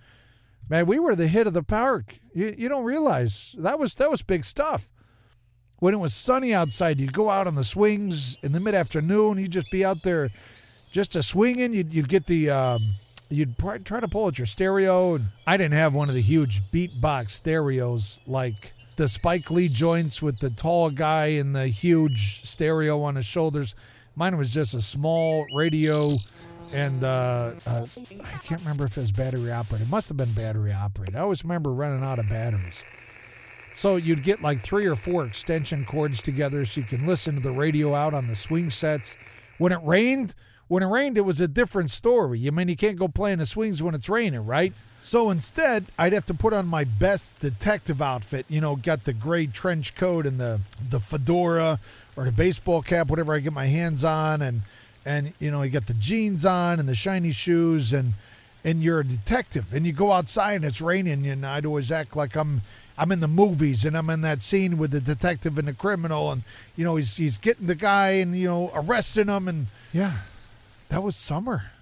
man, 0.66 0.86
we 0.86 0.98
were 0.98 1.14
the 1.14 1.28
hit 1.28 1.46
of 1.46 1.52
the 1.52 1.62
park. 1.62 2.14
You, 2.32 2.54
you 2.56 2.70
don't 2.70 2.84
realize 2.84 3.54
that 3.58 3.78
was 3.78 3.94
that 3.96 4.10
was 4.10 4.22
big 4.22 4.46
stuff. 4.46 4.90
When 5.80 5.92
it 5.92 5.98
was 5.98 6.14
sunny 6.14 6.54
outside, 6.54 6.98
you'd 6.98 7.12
go 7.12 7.28
out 7.28 7.46
on 7.46 7.56
the 7.56 7.62
swings 7.62 8.38
in 8.42 8.52
the 8.52 8.60
mid 8.60 8.74
afternoon. 8.74 9.36
You'd 9.36 9.50
just 9.50 9.70
be 9.70 9.84
out 9.84 10.02
there, 10.02 10.30
just 10.90 11.14
a 11.14 11.22
swinging. 11.22 11.74
You'd 11.74 11.92
you'd 11.92 12.08
get 12.08 12.24
the. 12.24 12.48
Um, 12.48 12.94
you'd 13.28 13.58
try 13.58 14.00
to 14.00 14.08
pull 14.08 14.28
at 14.28 14.38
your 14.38 14.46
stereo. 14.46 15.18
I 15.46 15.58
didn't 15.58 15.76
have 15.76 15.92
one 15.92 16.08
of 16.08 16.14
the 16.14 16.22
huge 16.22 16.62
beatbox 16.72 17.32
stereos 17.32 18.18
like 18.26 18.72
the 18.96 19.08
Spike 19.08 19.50
Lee 19.50 19.68
joints 19.68 20.22
with 20.22 20.38
the 20.38 20.50
tall 20.50 20.88
guy 20.88 21.26
and 21.26 21.54
the 21.54 21.68
huge 21.68 22.46
stereo 22.46 23.02
on 23.02 23.16
his 23.16 23.26
shoulders. 23.26 23.74
Mine 24.14 24.36
was 24.36 24.50
just 24.50 24.74
a 24.74 24.82
small 24.82 25.46
radio, 25.54 26.18
and 26.72 27.02
uh, 27.02 27.52
uh, 27.66 27.86
I 28.24 28.38
can't 28.38 28.60
remember 28.60 28.84
if 28.84 28.96
it 28.96 29.00
was 29.00 29.12
battery 29.12 29.50
operated. 29.52 29.88
It 29.88 29.90
must 29.90 30.08
have 30.08 30.16
been 30.16 30.32
battery 30.32 30.72
operated. 30.72 31.16
I 31.16 31.20
always 31.20 31.44
remember 31.44 31.72
running 31.72 32.02
out 32.04 32.18
of 32.18 32.28
batteries. 32.28 32.84
So 33.74 33.96
you'd 33.96 34.22
get 34.22 34.42
like 34.42 34.60
three 34.60 34.86
or 34.86 34.96
four 34.96 35.24
extension 35.24 35.84
cords 35.86 36.20
together 36.20 36.64
so 36.64 36.80
you 36.82 36.86
can 36.86 37.06
listen 37.06 37.36
to 37.36 37.40
the 37.40 37.52
radio 37.52 37.94
out 37.94 38.12
on 38.12 38.26
the 38.26 38.34
swing 38.34 38.70
sets. 38.70 39.16
When 39.56 39.72
it 39.72 39.80
rained, 39.82 40.34
when 40.68 40.82
it 40.82 40.86
rained, 40.86 41.16
it 41.16 41.22
was 41.22 41.40
a 41.40 41.48
different 41.48 41.90
story. 41.90 42.46
I 42.46 42.50
mean, 42.50 42.68
you 42.68 42.76
can't 42.76 42.98
go 42.98 43.08
play 43.08 43.32
in 43.32 43.38
the 43.38 43.46
swings 43.46 43.82
when 43.82 43.94
it's 43.94 44.10
raining, 44.10 44.44
right? 44.44 44.74
So 45.02 45.30
instead, 45.30 45.86
I'd 45.98 46.12
have 46.12 46.26
to 46.26 46.34
put 46.34 46.52
on 46.52 46.66
my 46.66 46.84
best 46.84 47.40
detective 47.40 48.00
outfit. 48.00 48.46
You 48.48 48.60
know, 48.60 48.76
got 48.76 49.04
the 49.04 49.12
gray 49.12 49.46
trench 49.46 49.96
coat 49.96 50.26
and 50.26 50.38
the 50.38 50.60
the 50.90 51.00
fedora 51.00 51.80
or 52.16 52.24
the 52.24 52.32
baseball 52.32 52.82
cap, 52.82 53.08
whatever 53.08 53.34
I 53.34 53.40
get 53.40 53.52
my 53.52 53.66
hands 53.66 54.04
on, 54.04 54.42
and 54.42 54.62
and 55.04 55.32
you 55.38 55.50
know, 55.50 55.62
you 55.62 55.70
got 55.70 55.86
the 55.86 55.94
jeans 55.94 56.44
on 56.44 56.78
and 56.78 56.88
the 56.88 56.94
shiny 56.94 57.32
shoes, 57.32 57.92
and 57.92 58.14
and 58.64 58.82
you're 58.82 59.00
a 59.00 59.04
detective, 59.04 59.72
and 59.72 59.86
you 59.86 59.92
go 59.92 60.12
outside 60.12 60.54
and 60.54 60.64
it's 60.64 60.80
raining, 60.80 61.26
and 61.26 61.44
I'd 61.44 61.66
always 61.66 61.90
act 61.90 62.16
like 62.16 62.36
I'm 62.36 62.62
I'm 62.98 63.10
in 63.10 63.20
the 63.20 63.28
movies 63.28 63.84
and 63.84 63.96
I'm 63.96 64.10
in 64.10 64.20
that 64.20 64.42
scene 64.42 64.78
with 64.78 64.90
the 64.90 65.00
detective 65.00 65.58
and 65.58 65.66
the 65.66 65.72
criminal, 65.72 66.30
and 66.30 66.42
you 66.76 66.84
know, 66.84 66.96
he's 66.96 67.16
he's 67.16 67.38
getting 67.38 67.66
the 67.66 67.74
guy 67.74 68.10
and 68.10 68.36
you 68.36 68.48
know 68.48 68.70
arresting 68.74 69.28
him, 69.28 69.48
and 69.48 69.66
yeah, 69.92 70.18
that 70.88 71.02
was 71.02 71.16
summer. 71.16 71.72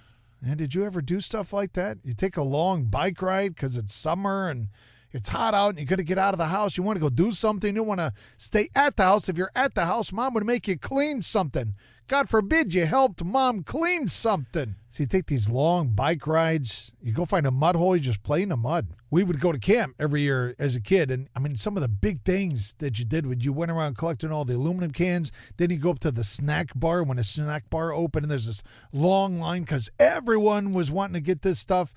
And 0.42 0.56
did 0.56 0.74
you 0.74 0.86
ever 0.86 1.02
do 1.02 1.20
stuff 1.20 1.52
like 1.52 1.74
that? 1.74 1.98
You 2.02 2.14
take 2.14 2.36
a 2.36 2.42
long 2.42 2.84
bike 2.84 3.20
ride 3.20 3.54
because 3.54 3.76
it's 3.76 3.92
summer 3.92 4.48
and 4.48 4.68
it's 5.12 5.28
hot 5.28 5.54
out 5.54 5.70
and 5.70 5.78
you're 5.78 5.86
going 5.86 5.98
to 5.98 6.04
get 6.04 6.18
out 6.18 6.34
of 6.34 6.38
the 6.38 6.46
house. 6.46 6.76
You 6.76 6.82
want 6.82 6.96
to 6.96 7.00
go 7.00 7.10
do 7.10 7.32
something. 7.32 7.74
You 7.74 7.82
want 7.82 8.00
to 8.00 8.12
stay 8.36 8.68
at 8.74 8.96
the 8.96 9.04
house. 9.04 9.28
If 9.28 9.36
you're 9.36 9.52
at 9.54 9.74
the 9.74 9.86
house, 9.86 10.12
mom 10.12 10.34
would 10.34 10.46
make 10.46 10.68
you 10.68 10.78
clean 10.78 11.22
something. 11.22 11.74
God 12.10 12.28
forbid 12.28 12.74
you 12.74 12.86
helped 12.86 13.22
mom 13.22 13.62
clean 13.62 14.08
something. 14.08 14.74
So 14.88 15.04
you 15.04 15.06
take 15.06 15.26
these 15.26 15.48
long 15.48 15.90
bike 15.90 16.26
rides. 16.26 16.90
You 17.00 17.12
go 17.12 17.24
find 17.24 17.46
a 17.46 17.52
mud 17.52 17.76
hole. 17.76 17.94
You 17.94 18.02
just 18.02 18.24
play 18.24 18.42
in 18.42 18.48
the 18.48 18.56
mud. 18.56 18.88
We 19.12 19.22
would 19.22 19.38
go 19.38 19.52
to 19.52 19.60
camp 19.60 19.94
every 19.96 20.22
year 20.22 20.56
as 20.58 20.74
a 20.74 20.80
kid. 20.80 21.12
And 21.12 21.28
I 21.36 21.38
mean, 21.38 21.54
some 21.54 21.76
of 21.76 21.82
the 21.82 21.88
big 21.88 22.22
things 22.22 22.74
that 22.80 22.98
you 22.98 23.04
did 23.04 23.26
would 23.26 23.44
you 23.44 23.52
went 23.52 23.70
around 23.70 23.96
collecting 23.96 24.32
all 24.32 24.44
the 24.44 24.56
aluminum 24.56 24.90
cans. 24.90 25.30
Then 25.56 25.70
you 25.70 25.76
go 25.76 25.90
up 25.90 26.00
to 26.00 26.10
the 26.10 26.24
snack 26.24 26.70
bar 26.74 27.04
when 27.04 27.20
a 27.20 27.22
snack 27.22 27.70
bar 27.70 27.92
opened 27.92 28.24
and 28.24 28.30
there's 28.30 28.46
this 28.46 28.64
long 28.92 29.38
line 29.38 29.62
because 29.62 29.88
everyone 30.00 30.72
was 30.72 30.90
wanting 30.90 31.14
to 31.14 31.20
get 31.20 31.42
this 31.42 31.60
stuff. 31.60 31.94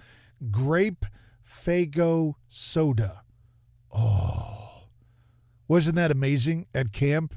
Grape 0.52 1.08
Faygo 1.48 2.36
soda. 2.48 3.24
Oh, 3.92 4.84
wasn't 5.68 5.96
that 5.96 6.12
amazing 6.12 6.68
at 6.74 6.92
camp? 6.92 7.36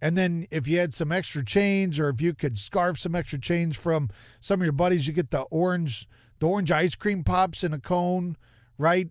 And 0.00 0.16
then 0.16 0.46
if 0.50 0.68
you 0.68 0.78
had 0.78 0.92
some 0.92 1.10
extra 1.10 1.44
change 1.44 1.98
or 1.98 2.08
if 2.08 2.20
you 2.20 2.34
could 2.34 2.58
scarf 2.58 2.98
some 2.98 3.14
extra 3.14 3.40
change 3.40 3.78
from 3.78 4.10
some 4.40 4.60
of 4.60 4.64
your 4.64 4.72
buddies, 4.72 5.06
you 5.06 5.12
get 5.12 5.30
the 5.30 5.42
orange 5.42 6.06
the 6.38 6.46
orange 6.46 6.70
ice 6.70 6.94
cream 6.94 7.24
pops 7.24 7.64
in 7.64 7.72
a 7.72 7.78
cone, 7.78 8.36
right? 8.76 9.08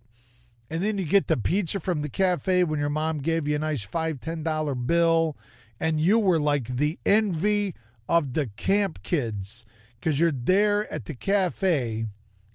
And 0.70 0.84
then 0.84 0.98
you 0.98 1.06
get 1.06 1.28
the 1.28 1.38
pizza 1.38 1.80
from 1.80 2.02
the 2.02 2.10
cafe 2.10 2.64
when 2.64 2.80
your 2.80 2.90
mom 2.90 3.18
gave 3.20 3.48
you 3.48 3.56
a 3.56 3.60
nice 3.60 3.84
five, 3.84 4.20
ten 4.20 4.44
dollar 4.44 4.76
bill, 4.76 5.36
and 5.80 6.00
you 6.00 6.20
were 6.20 6.40
like 6.40 6.78
the 6.78 7.00
envy 7.06 7.74
of 8.08 8.34
the 8.34 8.48
camp 8.56 9.02
kids 9.04 9.66
because 10.00 10.20
you're 10.20 10.32
there 10.32 10.92
at 10.94 11.06
the 11.06 11.16
cafe 11.16 12.06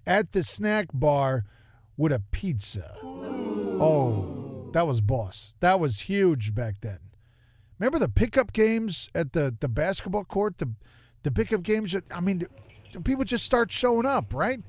at 0.06 0.32
the 0.32 0.42
snack 0.42 0.86
bar 0.92 1.44
with 2.00 2.12
a 2.12 2.22
pizza. 2.30 2.96
Oh, 3.02 4.70
that 4.72 4.86
was 4.86 5.02
boss. 5.02 5.54
That 5.60 5.78
was 5.78 6.00
huge 6.00 6.54
back 6.54 6.80
then. 6.80 6.98
Remember 7.78 7.98
the 7.98 8.08
pickup 8.08 8.54
games 8.54 9.10
at 9.14 9.34
the, 9.34 9.54
the 9.60 9.68
basketball 9.68 10.24
court? 10.24 10.56
The 10.58 10.70
the 11.22 11.30
pickup 11.30 11.62
games. 11.62 11.94
I 12.10 12.20
mean, 12.20 12.46
people 13.04 13.24
just 13.24 13.44
start 13.44 13.70
showing 13.70 14.06
up, 14.06 14.32
right? 14.32 14.62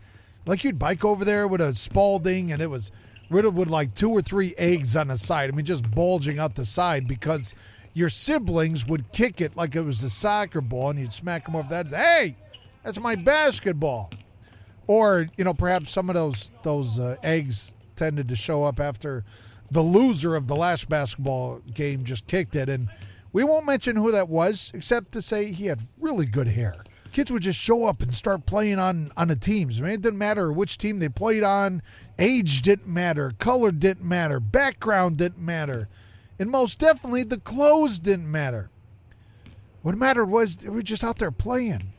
Like 0.46 0.66
you'd 0.66 0.78
bike 0.78 1.06
over 1.06 1.24
there 1.24 1.48
with 1.48 1.62
a 1.62 1.74
Spalding, 1.74 2.52
and 2.52 2.62
it 2.62 2.70
was 2.70 2.92
riddled 3.30 3.56
with 3.56 3.70
like 3.70 3.94
two 3.94 4.10
or 4.10 4.22
three 4.22 4.54
eggs 4.58 4.98
on 4.98 5.08
the 5.08 5.16
side. 5.16 5.50
I 5.50 5.56
mean, 5.56 5.66
just 5.66 5.90
bulging 5.90 6.38
out 6.38 6.56
the 6.56 6.66
side 6.66 7.08
because 7.08 7.56
your 7.94 8.10
siblings 8.10 8.86
would 8.88 9.10
kick 9.14 9.40
it 9.40 9.56
like 9.56 9.74
it 9.74 9.84
was 9.84 10.04
a 10.04 10.10
soccer 10.10 10.60
ball, 10.60 10.90
and 10.90 11.00
you'd 11.00 11.14
smack 11.14 11.46
them 11.46 11.56
over 11.56 11.70
that. 11.70 11.88
Hey, 11.88 12.36
that's 12.84 13.00
my 13.00 13.16
basketball. 13.16 14.10
Or 14.88 15.28
you 15.38 15.44
know, 15.44 15.54
perhaps 15.54 15.92
some 15.92 16.10
of 16.10 16.16
those 16.16 16.52
those 16.64 17.00
uh, 17.00 17.18
eggs 17.24 17.74
tended 17.96 18.28
to 18.30 18.36
show 18.36 18.64
up 18.64 18.80
after 18.80 19.24
the 19.70 19.82
loser 19.82 20.36
of 20.36 20.48
the 20.48 20.56
last 20.56 20.90
basketball 20.90 21.60
game 21.74 22.04
just 22.04 22.28
kicked 22.28 22.56
it. 22.56 22.68
And 22.68 22.90
we 23.32 23.44
won't 23.44 23.66
mention 23.66 23.96
who 23.96 24.12
that 24.12 24.28
was, 24.28 24.72
except 24.74 25.14
to 25.14 25.22
say 25.22 25.52
he 25.52 25.68
had 25.68 25.88
really 26.00 26.26
good 26.26 26.50
hair. 26.50 26.84
Kids 27.14 27.32
would 27.32 27.42
just 27.42 27.60
show 27.60 27.86
up 27.86 28.02
and 28.02 28.14
start 28.14 28.46
playing 28.46 28.80
on, 28.80 29.12
on 29.18 29.28
the 29.28 29.36
teams. 29.36 29.80
I 29.80 29.84
mean, 29.84 29.94
it 29.94 30.02
didn't 30.02 30.18
matter 30.18 30.52
which 30.52 30.78
team 30.78 31.00
they 31.00 31.10
played 31.10 31.44
on, 31.44 31.82
age 32.20 32.62
didn't 32.62 32.88
matter, 32.88 33.34
color 33.38 33.72
didn't 33.72 34.06
matter, 34.06 34.40
background 34.40 35.18
didn't 35.18 35.44
matter, 35.44 35.90
and 36.40 36.50
most 36.50 36.80
definitely 36.80 37.24
the 37.24 37.38
clothes 37.38 38.00
didn't 38.00 38.32
matter. 38.32 38.70
What 39.82 39.98
mattered 39.98 40.26
was 40.26 40.58
they 40.58 40.70
were 40.70 40.82
just 40.82 41.04
out 41.04 41.18
there 41.18 41.32
playing. 41.32 41.92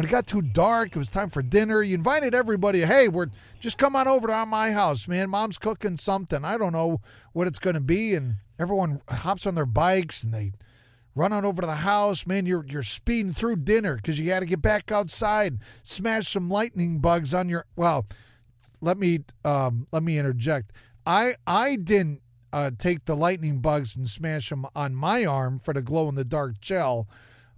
When 0.00 0.08
it 0.08 0.12
got 0.12 0.26
too 0.26 0.40
dark, 0.40 0.96
it 0.96 0.98
was 0.98 1.10
time 1.10 1.28
for 1.28 1.42
dinner. 1.42 1.82
You 1.82 1.94
invited 1.94 2.34
everybody. 2.34 2.86
Hey, 2.86 3.06
we're 3.06 3.26
just 3.60 3.76
come 3.76 3.94
on 3.94 4.08
over 4.08 4.28
to 4.28 4.46
my 4.46 4.72
house, 4.72 5.06
man. 5.06 5.28
Mom's 5.28 5.58
cooking 5.58 5.98
something. 5.98 6.42
I 6.42 6.56
don't 6.56 6.72
know 6.72 7.02
what 7.34 7.46
it's 7.46 7.58
going 7.58 7.74
to 7.74 7.82
be, 7.82 8.14
and 8.14 8.36
everyone 8.58 9.02
hops 9.10 9.46
on 9.46 9.56
their 9.56 9.66
bikes 9.66 10.24
and 10.24 10.32
they 10.32 10.52
run 11.14 11.34
on 11.34 11.44
over 11.44 11.60
to 11.60 11.66
the 11.66 11.74
house. 11.74 12.26
Man, 12.26 12.46
you're 12.46 12.64
you're 12.66 12.82
speeding 12.82 13.34
through 13.34 13.56
dinner 13.56 13.96
because 13.96 14.18
you 14.18 14.26
got 14.26 14.40
to 14.40 14.46
get 14.46 14.62
back 14.62 14.90
outside, 14.90 15.58
smash 15.82 16.28
some 16.28 16.48
lightning 16.48 17.00
bugs 17.00 17.34
on 17.34 17.50
your. 17.50 17.66
Well, 17.76 18.06
let 18.80 18.96
me 18.96 19.18
um, 19.44 19.86
let 19.92 20.02
me 20.02 20.16
interject. 20.16 20.72
I 21.04 21.34
I 21.46 21.76
didn't 21.76 22.22
uh, 22.54 22.70
take 22.78 23.04
the 23.04 23.16
lightning 23.16 23.58
bugs 23.58 23.98
and 23.98 24.08
smash 24.08 24.48
them 24.48 24.64
on 24.74 24.94
my 24.94 25.26
arm 25.26 25.58
for 25.58 25.74
the 25.74 25.82
glow 25.82 26.08
in 26.08 26.14
the 26.14 26.24
dark 26.24 26.58
gel 26.58 27.06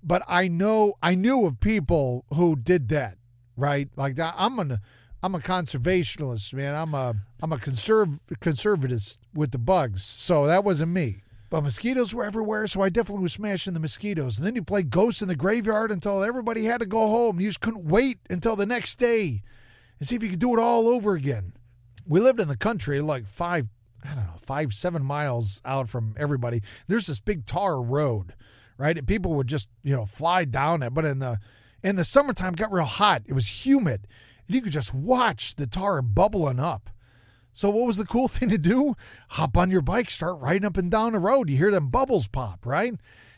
but 0.03 0.23
I 0.29 0.49
know 0.49 0.95
I 1.03 1.15
knew 1.15 1.47
of 1.47 1.61
people 1.61 2.25
who 2.35 2.57
did 2.57 2.89
that, 2.89 3.19
right? 3.57 3.89
Like 3.97 4.19
I'm 4.19 4.59
an 4.59 4.79
I'm 5.23 5.35
a 5.35 5.39
conservationist, 5.39 6.53
man. 6.55 6.75
I'm 6.75 6.95
a 6.95 7.15
I'm 7.43 7.53
a 7.53 7.59
conserv 7.59 8.21
conservatist 8.41 9.19
with 9.35 9.53
the 9.53 9.59
bugs, 9.59 10.05
so 10.05 10.47
that 10.47 10.65
wasn't 10.65 10.93
me. 10.93 11.23
But 11.49 11.63
mosquitoes 11.63 12.15
were 12.15 12.25
everywhere, 12.25 12.67
so 12.67 12.81
I 12.81 12.89
definitely 12.89 13.25
was 13.25 13.35
smashing 13.35 13.75
the 13.75 13.81
mosquitoes. 13.81 14.39
And 14.39 14.47
then 14.47 14.55
you 14.55 14.63
play 14.63 14.83
ghosts 14.83 15.21
in 15.21 15.29
the 15.29 15.37
graveyard 15.37 15.93
until 15.93 16.25
everybody 16.25 16.65
had 16.65 16.81
to 16.81 16.87
go 16.87 17.09
home. 17.09 17.41
You 17.41 17.49
just 17.49 17.61
couldn't 17.61 17.85
wait 17.85 18.21
until 18.31 18.57
the 18.57 18.65
next 18.65 18.99
day 18.99 19.43
and 19.99 20.09
see 20.09 20.17
if 20.17 20.23
you 20.23 20.31
could 20.31 20.39
do 20.39 20.57
it 20.57 20.59
all 20.59 20.89
over 20.89 21.15
again. 21.15 21.53
We 22.07 22.21
lived 22.21 22.41
in 22.41 22.49
the 22.49 22.57
country, 22.57 23.03
like 23.03 23.27
five, 23.27 23.69
I 24.03 24.15
don't 24.15 24.25
know, 24.25 24.39
five, 24.39 24.73
seven 24.73 25.05
miles 25.05 25.61
out 25.65 25.91
from 25.91 26.15
everybody. 26.19 26.63
There's 26.89 27.07
this 27.07 27.21
big 27.21 27.45
tar 27.45 27.83
road 27.83 28.35
right? 28.83 28.99
And 28.99 29.07
people 29.07 29.35
would 29.35 29.47
just, 29.47 29.69
you 29.85 29.95
know, 29.95 30.05
fly 30.05 30.45
down 30.45 30.83
it. 30.83 30.93
But 30.93 31.05
in 31.05 31.21
the 31.21 31.39
in 31.85 31.95
the 31.95 32.05
summertime, 32.05 32.55
got 32.55 32.73
real 32.73 32.85
hot. 32.85 33.23
It 33.27 33.33
was 33.33 33.65
humid. 33.65 34.09
And 34.47 34.57
you 34.57 34.61
could 34.61 34.73
just 34.73 34.93
watch 34.93 35.55
the 35.55 35.69
tar 35.69 36.03
bubbling 36.03 36.59
up. 36.59 36.91
So 37.53 37.71
what 37.71 37.87
was 37.87 37.97
the 37.97 38.05
cool 38.05 38.27
thing 38.35 38.49
to 38.49 38.59
do? 38.59 38.97
Hop 39.31 39.57
on 39.57 39.71
your 39.71 39.83
bike, 39.83 40.11
start 40.11 40.41
riding 40.41 40.65
up 40.65 40.77
and 40.77 40.91
down 40.91 41.13
the 41.13 41.21
road. 41.21 41.49
You 41.49 41.57
hear 41.57 41.71
them 41.71 41.91
bubbles 41.91 42.27
pop, 42.27 42.67
right? 42.67 42.95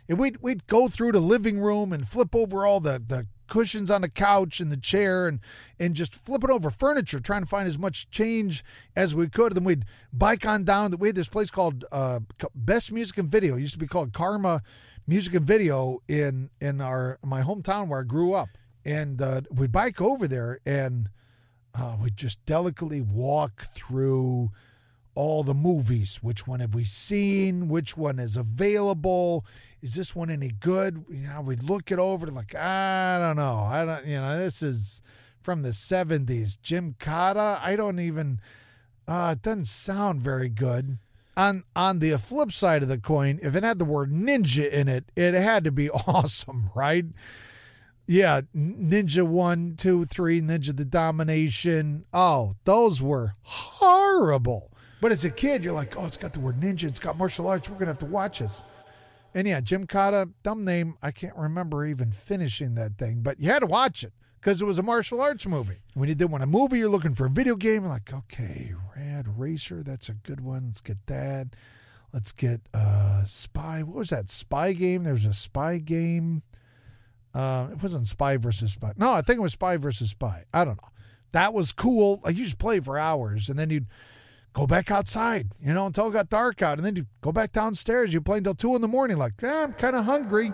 And 0.08 0.18
we'd, 0.18 0.38
we'd 0.38 0.66
go 0.66 0.88
through 0.88 1.12
the 1.12 1.20
living 1.20 1.58
room 1.58 1.92
and 1.92 2.08
flip 2.08 2.34
over 2.34 2.64
all 2.64 2.80
the, 2.80 3.02
the 3.06 3.26
cushions 3.46 3.90
on 3.90 4.00
the 4.00 4.08
couch 4.08 4.60
and 4.60 4.70
the 4.70 4.76
chair 4.76 5.28
and 5.28 5.40
and 5.78 5.94
just 5.94 6.14
flipping 6.14 6.50
over 6.50 6.70
furniture, 6.70 7.20
trying 7.20 7.42
to 7.42 7.48
find 7.48 7.66
as 7.66 7.78
much 7.78 8.10
change 8.10 8.64
as 8.96 9.14
we 9.14 9.28
could. 9.28 9.54
Then 9.54 9.64
we'd 9.64 9.84
bike 10.12 10.46
on 10.46 10.64
down. 10.64 10.94
We 10.98 11.08
had 11.08 11.16
this 11.16 11.28
place 11.28 11.50
called 11.50 11.84
uh, 11.92 12.20
Best 12.54 12.92
Music 12.92 13.18
and 13.18 13.28
Video. 13.28 13.56
It 13.56 13.60
used 13.60 13.74
to 13.74 13.78
be 13.78 13.86
called 13.86 14.12
Karma 14.12 14.62
music 15.06 15.34
and 15.34 15.44
video 15.44 16.00
in 16.08 16.50
in 16.60 16.80
our 16.80 17.18
my 17.22 17.42
hometown 17.42 17.88
where 17.88 18.00
I 18.00 18.04
grew 18.04 18.32
up, 18.34 18.50
and 18.84 19.20
uh, 19.20 19.42
we'd 19.50 19.72
bike 19.72 20.00
over 20.00 20.26
there 20.26 20.60
and 20.64 21.10
uh, 21.74 21.96
we'd 22.00 22.16
just 22.16 22.44
delicately 22.46 23.00
walk 23.00 23.64
through 23.74 24.50
all 25.14 25.42
the 25.42 25.54
movies. 25.54 26.18
Which 26.23 26.47
one 26.47 26.61
have 26.61 26.75
we 26.75 26.85
seen? 26.85 27.68
Which 27.68 27.97
one 27.97 28.18
is 28.18 28.37
available? 28.37 29.44
Is 29.83 29.94
this 29.94 30.14
one 30.16 30.30
any 30.30 30.50
good? 30.50 31.04
You 31.09 31.28
know, 31.28 31.40
we'd 31.40 31.62
look 31.62 31.90
it 31.90 31.99
over 31.99 32.26
like 32.28 32.54
I 32.54 33.18
don't 33.18 33.37
know. 33.37 33.59
I 33.61 33.85
don't. 33.85 34.06
You 34.06 34.21
know, 34.21 34.38
this 34.38 34.62
is 34.62 35.02
from 35.40 35.62
the 35.62 35.71
'70s. 35.71 36.56
Gymkata. 36.59 37.61
I 37.62 37.76
don't 37.76 38.00
even. 38.00 38.40
Uh, 39.06 39.35
it 39.37 39.42
doesn't 39.42 39.66
sound 39.66 40.23
very 40.23 40.49
good 40.49 40.99
on 41.37 41.64
on 41.75 41.99
the 41.99 42.16
flip 42.18 42.52
side 42.52 42.83
of 42.83 42.88
the 42.88 42.99
coin, 42.99 43.38
if 43.42 43.54
it 43.54 43.62
had 43.62 43.78
the 43.78 43.85
word 43.85 44.11
ninja 44.11 44.71
in 44.71 44.88
it, 44.88 45.11
it 45.16 45.35
had 45.35 45.64
to 45.64 45.73
be 45.73 45.90
awesome, 46.06 46.71
right? 46.75 47.06
Yeah, 48.06 48.42
Ninja 48.54 49.26
One, 49.26 49.76
Two, 49.76 50.04
Three, 50.04 50.42
Ninja 50.42 50.76
the 50.76 50.85
Domination. 50.85 52.04
Oh, 52.12 52.56
those 52.64 53.00
were 53.00 53.35
horrible. 53.40 54.71
But 55.04 55.12
as 55.12 55.23
a 55.26 55.30
kid, 55.30 55.62
you're 55.62 55.75
like, 55.75 55.99
oh, 55.99 56.06
it's 56.06 56.16
got 56.16 56.32
the 56.32 56.40
word 56.40 56.56
ninja, 56.56 56.84
it's 56.84 56.99
got 56.99 57.18
martial 57.18 57.46
arts. 57.46 57.68
We're 57.68 57.76
gonna 57.76 57.90
have 57.90 57.99
to 57.99 58.06
watch 58.06 58.38
this. 58.38 58.64
And 59.34 59.46
yeah, 59.46 59.61
Gymkata, 59.61 60.32
dumb 60.42 60.64
name. 60.64 60.96
I 61.02 61.11
can't 61.11 61.37
remember 61.37 61.84
even 61.84 62.11
finishing 62.11 62.75
that 62.76 62.96
thing, 62.96 63.20
but 63.20 63.38
you 63.38 63.50
had 63.50 63.58
to 63.58 63.66
watch 63.66 64.02
it 64.02 64.14
because 64.40 64.62
it 64.62 64.64
was 64.64 64.78
a 64.78 64.82
martial 64.82 65.20
arts 65.20 65.46
movie. 65.46 65.76
When 65.92 66.08
you 66.08 66.14
did 66.14 66.30
want 66.30 66.42
a 66.42 66.46
movie, 66.46 66.78
you're 66.78 66.88
looking 66.88 67.14
for 67.14 67.26
a 67.26 67.28
video 67.28 67.54
game. 67.54 67.82
You're 67.82 67.92
like, 67.92 68.14
okay, 68.14 68.73
Rad 68.96 69.26
Racer, 69.38 69.82
that's 69.82 70.08
a 70.08 70.14
good 70.14 70.40
one. 70.40 70.64
Let's 70.64 70.80
get 70.80 71.04
that. 71.04 71.49
Let's 72.14 72.32
get 72.32 72.62
uh 72.73 73.25
spy. 73.25 73.82
What 73.82 73.99
was 73.99 74.08
that 74.08 74.30
spy 74.30 74.73
game? 74.73 75.04
There 75.04 75.12
was 75.12 75.26
a 75.26 75.34
spy 75.34 75.76
game. 75.80 76.44
Uh, 77.34 77.68
it 77.73 77.82
wasn't 77.82 78.06
spy 78.06 78.38
versus 78.38 78.73
spy. 78.73 78.94
No, 78.96 79.12
I 79.12 79.20
think 79.20 79.37
it 79.37 79.42
was 79.42 79.52
spy 79.52 79.76
versus 79.76 80.08
spy. 80.08 80.44
I 80.54 80.64
don't 80.64 80.80
know. 80.80 80.88
That 81.32 81.52
was 81.52 81.75
cool. 81.75 82.23
Like 82.25 82.38
you 82.38 82.44
just 82.44 82.56
play 82.56 82.80
for 82.80 82.96
hours, 82.96 83.50
and 83.50 83.58
then 83.58 83.68
you'd 83.68 83.88
go 84.54 84.66
back 84.66 84.90
outside, 84.90 85.49
you 85.61 85.75
know, 85.75 85.87
until 85.87 86.08
it 86.08 86.12
got 86.12 86.30
dark 86.30 86.62
out, 86.62 86.78
and 86.78 86.87
then 86.87 86.96
you 86.96 87.06
go 87.20 87.32
back 87.32 87.52
downstairs. 87.52 88.14
You 88.14 88.20
play 88.20 88.38
until 88.38 88.54
two 88.54 88.75
in 88.75 88.80
the 88.80 88.88
morning. 88.88 89.18
Like, 89.18 89.42
eh, 89.42 89.64
I'm 89.64 89.75
kind 89.75 89.94
of 89.94 90.06
hungry. 90.06 90.52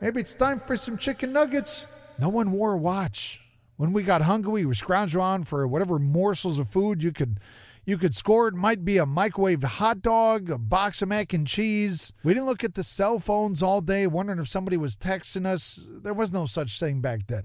Maybe 0.00 0.20
it's 0.20 0.34
time 0.34 0.60
for 0.60 0.76
some 0.76 0.96
chicken 0.96 1.32
nuggets. 1.32 1.86
No 2.18 2.28
one 2.28 2.52
wore 2.52 2.74
a 2.74 2.78
watch. 2.78 3.40
When 3.76 3.92
we 3.92 4.02
got 4.02 4.22
hungry, 4.22 4.52
we 4.52 4.66
were 4.66 4.74
scrounging 4.74 5.18
around 5.18 5.48
for 5.48 5.66
whatever 5.66 5.98
morsels 5.98 6.58
of 6.58 6.68
food 6.68 7.02
you 7.02 7.12
could 7.12 7.38
you 7.86 7.96
could 7.96 8.14
score. 8.14 8.48
It 8.48 8.54
might 8.54 8.84
be 8.84 8.98
a 8.98 9.06
microwave 9.06 9.62
hot 9.62 10.02
dog, 10.02 10.50
a 10.50 10.58
box 10.58 11.00
of 11.00 11.08
mac 11.08 11.32
and 11.32 11.46
cheese. 11.46 12.12
We 12.22 12.34
didn't 12.34 12.46
look 12.46 12.62
at 12.62 12.74
the 12.74 12.82
cell 12.82 13.18
phones 13.18 13.62
all 13.62 13.80
day, 13.80 14.06
wondering 14.06 14.38
if 14.38 14.48
somebody 14.48 14.76
was 14.76 14.98
texting 14.98 15.46
us. 15.46 15.86
There 15.88 16.12
was 16.12 16.30
no 16.32 16.44
such 16.44 16.78
thing 16.78 17.00
back 17.00 17.26
then. 17.26 17.44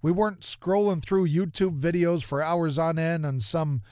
We 0.00 0.12
weren't 0.12 0.40
scrolling 0.40 1.04
through 1.04 1.28
YouTube 1.28 1.80
videos 1.80 2.22
for 2.22 2.42
hours 2.42 2.78
on 2.78 2.96
end 2.96 3.26
on 3.26 3.40
some, 3.40 3.82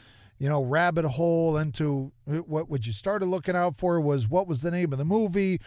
you 0.44 0.50
know, 0.50 0.62
rabbit 0.62 1.06
hole 1.06 1.56
into 1.56 2.12
what 2.26 2.68
what 2.68 2.86
you 2.86 2.92
started 2.92 3.24
looking 3.24 3.56
out 3.56 3.78
for 3.78 3.98
was 3.98 4.28
what 4.28 4.46
was 4.46 4.60
the 4.60 4.70
name 4.70 4.92
of 4.92 4.98
the 4.98 5.04
movie 5.06 5.58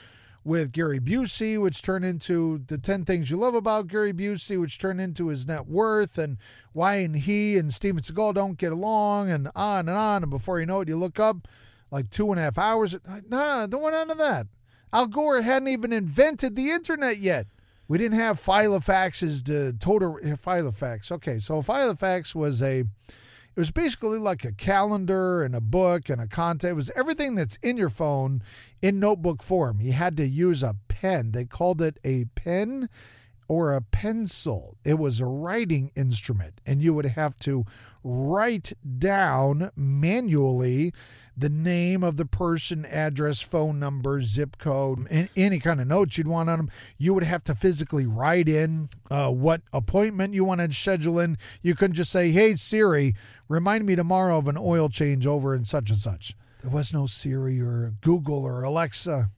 with 0.44 0.72
Gary 0.72 1.00
Busey, 1.00 1.60
which 1.60 1.82
turned 1.82 2.06
into 2.06 2.60
the 2.68 2.78
10 2.78 3.04
things 3.04 3.32
you 3.32 3.38
love 3.38 3.56
about 3.56 3.88
Gary 3.88 4.14
Busey, 4.14 4.62
which 4.62 4.78
turned 4.78 5.02
into 5.02 5.30
his 5.30 5.48
net 5.48 5.66
worth 5.66 6.20
and 6.20 6.38
why 6.74 6.98
and 6.98 7.16
he 7.16 7.58
and 7.58 7.74
Steven 7.74 8.04
Seagal 8.04 8.36
don't 8.36 8.60
get 8.60 8.72
along 8.72 9.32
and 9.32 9.50
on 9.56 9.90
and 9.90 9.98
on. 9.98 10.22
And 10.22 10.30
before 10.30 10.60
you 10.60 10.68
know 10.68 10.82
it, 10.82 10.90
you 10.90 10.96
look 10.96 11.20
up 11.20 11.48
like 11.90 12.12
two 12.12 12.30
and 12.30 12.40
a 12.40 12.44
half 12.44 12.60
hours. 12.60 12.96
No, 13.04 13.20
no, 13.30 13.66
don't 13.68 13.82
want 13.82 13.96
none 13.96 14.12
of 14.12 14.20
that. 14.20 14.46
Al 14.94 15.08
Gore 15.08 15.42
hadn't 15.42 15.70
even 15.70 15.92
invented 15.92 16.56
the 16.56 16.70
internet 16.70 17.18
yet. 17.18 17.48
We 17.88 17.98
didn't 17.98 18.20
have 18.20 18.40
Filofaxes 18.40 19.44
to 19.46 19.74
total 19.80 20.20
file 20.38 20.66
Filofax. 20.66 21.12
Okay, 21.12 21.40
so 21.40 21.64
file 21.64 21.96
Filofax 21.96 22.36
was 22.36 22.62
a 22.62 22.84
it 23.58 23.60
was 23.60 23.72
basically 23.72 24.20
like 24.20 24.46
a 24.46 24.52
calendar 24.52 25.42
and 25.42 25.56
a 25.56 25.60
book 25.60 26.10
and 26.10 26.22
a 26.22 26.28
content. 26.28 26.70
It 26.70 26.76
was 26.76 26.92
everything 26.96 27.34
that's 27.34 27.56
in 27.64 27.76
your 27.76 27.90
phone 27.90 28.44
in 28.84 29.00
notebook 29.00 29.42
form. 29.42 29.82
You 29.82 29.94
had 29.94 30.16
to 30.18 30.28
use 30.28 30.62
a 30.62 30.76
pen. 30.88 31.32
They 31.32 31.46
called 31.46 31.82
it 31.82 31.98
a 32.04 32.26
pen 32.36 32.88
or 33.48 33.74
a 33.74 33.82
pencil. 33.82 34.78
It 34.84 34.96
was 34.96 35.20
a 35.20 35.26
writing 35.26 35.92
instrument, 35.96 36.62
and 36.66 36.82
you 36.82 36.94
would 36.94 37.06
have 37.06 37.38
to 37.38 37.66
write 38.04 38.74
down 38.98 39.72
manually 39.76 40.94
the 41.38 41.50
name 41.50 42.04
of 42.04 42.18
the 42.18 42.26
person, 42.26 42.84
address, 42.86 43.42
phone 43.42 43.80
number, 43.80 44.22
zip 44.22 44.58
code, 44.58 45.06
and 45.12 45.30
any 45.36 45.60
kind 45.60 45.80
of 45.80 45.88
notes 45.88 46.18
you'd 46.18 46.28
want 46.28 46.50
on 46.50 46.58
them. 46.58 46.70
You 46.98 47.14
would 47.14 47.24
have 47.24 47.44
to 47.44 47.56
physically 47.56 48.08
write 48.08 48.50
in 48.50 48.90
uh, 49.12 49.30
what 49.32 49.62
appointment 49.72 50.34
you 50.34 50.44
wanted 50.44 50.72
to 50.72 50.76
schedule 50.76 51.20
in. 51.20 51.38
You 51.62 51.76
couldn't 51.76 51.96
just 51.96 52.12
say, 52.12 52.32
"Hey 52.32 52.56
Siri, 52.56 53.14
remind 53.48 53.86
me 53.86 53.96
tomorrow 53.96 54.38
of 54.38 54.48
an 54.48 54.58
oil 54.58 54.90
change 54.90 55.28
over 55.28 55.54
in 55.54 55.64
such 55.64 55.92
and 55.92 56.00
such." 56.00 56.36
There 56.64 56.72
was 56.72 56.92
no 56.92 57.06
Siri 57.06 57.62
or 57.62 57.94
Google 58.02 58.44
or 58.44 58.64
Alexa. 58.64 59.30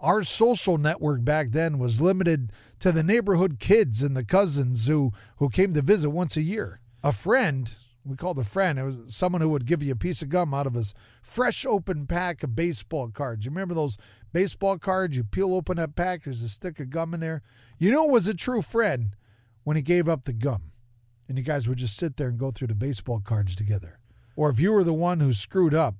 Our 0.00 0.22
social 0.22 0.78
network 0.78 1.24
back 1.24 1.48
then 1.50 1.78
was 1.78 2.00
limited 2.00 2.52
to 2.80 2.92
the 2.92 3.02
neighborhood 3.02 3.58
kids 3.58 4.02
and 4.02 4.16
the 4.16 4.24
cousins 4.24 4.86
who, 4.86 5.12
who 5.36 5.48
came 5.48 5.74
to 5.74 5.82
visit 5.82 6.10
once 6.10 6.36
a 6.36 6.42
year. 6.42 6.80
A 7.02 7.12
friend 7.12 7.74
we 8.08 8.16
called 8.16 8.38
a 8.38 8.44
friend. 8.44 8.78
It 8.78 8.84
was 8.84 8.96
someone 9.08 9.42
who 9.42 9.50
would 9.50 9.66
give 9.66 9.82
you 9.82 9.92
a 9.92 9.96
piece 9.96 10.22
of 10.22 10.30
gum 10.30 10.54
out 10.54 10.66
of 10.66 10.74
his 10.74 10.94
fresh 11.22 11.66
open 11.66 12.06
pack 12.06 12.42
of 12.42 12.56
baseball 12.56 13.10
cards. 13.10 13.44
You 13.44 13.50
remember 13.50 13.74
those 13.74 13.98
baseball 14.32 14.78
cards? 14.78 15.16
You 15.16 15.24
peel 15.24 15.54
open 15.54 15.76
that 15.76 15.94
pack, 15.94 16.24
there's 16.24 16.42
a 16.42 16.48
stick 16.48 16.80
of 16.80 16.90
gum 16.90 17.12
in 17.14 17.20
there. 17.20 17.42
You 17.78 17.90
know 17.92 18.08
it 18.08 18.12
was 18.12 18.26
a 18.26 18.34
true 18.34 18.62
friend 18.62 19.14
when 19.64 19.76
he 19.76 19.82
gave 19.82 20.08
up 20.08 20.24
the 20.24 20.32
gum. 20.32 20.72
And 21.28 21.36
you 21.36 21.44
guys 21.44 21.68
would 21.68 21.78
just 21.78 21.96
sit 21.96 22.16
there 22.16 22.28
and 22.28 22.38
go 22.38 22.50
through 22.50 22.68
the 22.68 22.74
baseball 22.74 23.20
cards 23.20 23.54
together. 23.54 23.98
Or 24.34 24.48
if 24.48 24.58
you 24.58 24.72
were 24.72 24.84
the 24.84 24.94
one 24.94 25.20
who 25.20 25.34
screwed 25.34 25.74
up, 25.74 25.96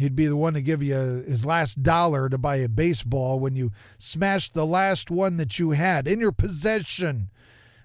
he'd 0.00 0.16
be 0.16 0.26
the 0.26 0.36
one 0.36 0.54
to 0.54 0.62
give 0.62 0.82
you 0.82 0.94
his 0.94 1.44
last 1.46 1.82
dollar 1.82 2.28
to 2.28 2.38
buy 2.38 2.56
a 2.56 2.68
baseball 2.68 3.38
when 3.38 3.54
you 3.54 3.70
smashed 3.98 4.54
the 4.54 4.66
last 4.66 5.10
one 5.10 5.36
that 5.36 5.58
you 5.58 5.70
had 5.70 6.06
in 6.06 6.20
your 6.20 6.32
possession 6.32 7.30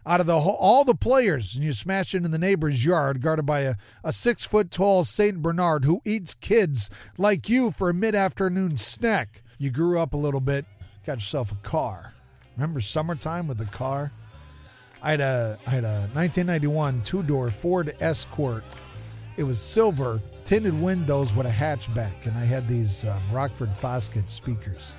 out 0.05 0.19
of 0.19 0.27
the 0.27 0.35
all 0.35 0.85
the 0.85 0.95
players, 0.95 1.55
and 1.55 1.63
you 1.63 1.71
smash 1.71 2.13
into 2.13 2.29
the 2.29 2.37
neighbor's 2.37 2.85
yard, 2.85 3.21
guarded 3.21 3.45
by 3.45 3.61
a, 3.61 3.75
a 4.03 4.11
six 4.11 4.45
foot 4.45 4.69
tall 4.69 5.03
Saint 5.03 5.41
Bernard 5.41 5.85
who 5.85 6.01
eats 6.05 6.35
kids 6.35 6.89
like 7.17 7.49
you 7.49 7.71
for 7.71 7.89
a 7.89 7.93
mid 7.93 8.13
afternoon 8.13 8.77
snack. 8.77 9.41
You 9.57 9.71
grew 9.71 9.99
up 9.99 10.13
a 10.13 10.17
little 10.17 10.41
bit, 10.41 10.65
got 11.05 11.17
yourself 11.17 11.51
a 11.51 11.55
car. 11.55 12.13
Remember 12.55 12.81
summertime 12.81 13.47
with 13.47 13.57
the 13.57 13.65
car? 13.65 14.11
I 15.01 15.11
had 15.11 15.21
a 15.21 15.57
I 15.65 15.69
had 15.71 15.83
a 15.83 16.09
1991 16.13 17.01
two 17.03 17.23
door 17.23 17.49
Ford 17.49 17.95
Escort. 17.99 18.63
It 19.37 19.43
was 19.43 19.59
silver, 19.61 20.21
tinted 20.45 20.79
windows 20.79 21.33
with 21.33 21.45
a 21.45 21.51
hatchback, 21.51 22.25
and 22.25 22.37
I 22.37 22.45
had 22.45 22.67
these 22.67 23.05
um, 23.05 23.21
Rockford 23.31 23.69
Fosgate 23.71 24.29
speakers. 24.29 24.95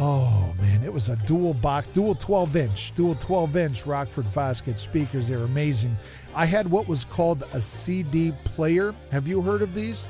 Oh 0.00 0.54
man, 0.60 0.84
it 0.84 0.92
was 0.92 1.08
a 1.08 1.16
dual 1.26 1.54
box, 1.54 1.88
dual 1.88 2.14
12 2.14 2.56
inch, 2.56 2.94
dual 2.94 3.16
12 3.16 3.56
inch 3.56 3.86
Rockford 3.86 4.26
Fosgate 4.26 4.78
speakers. 4.78 5.28
They 5.28 5.36
were 5.36 5.44
amazing. 5.44 5.96
I 6.34 6.46
had 6.46 6.70
what 6.70 6.86
was 6.86 7.04
called 7.04 7.44
a 7.52 7.60
CD 7.60 8.32
player. 8.44 8.94
Have 9.10 9.26
you 9.26 9.42
heard 9.42 9.62
of 9.62 9.74
these? 9.74 10.06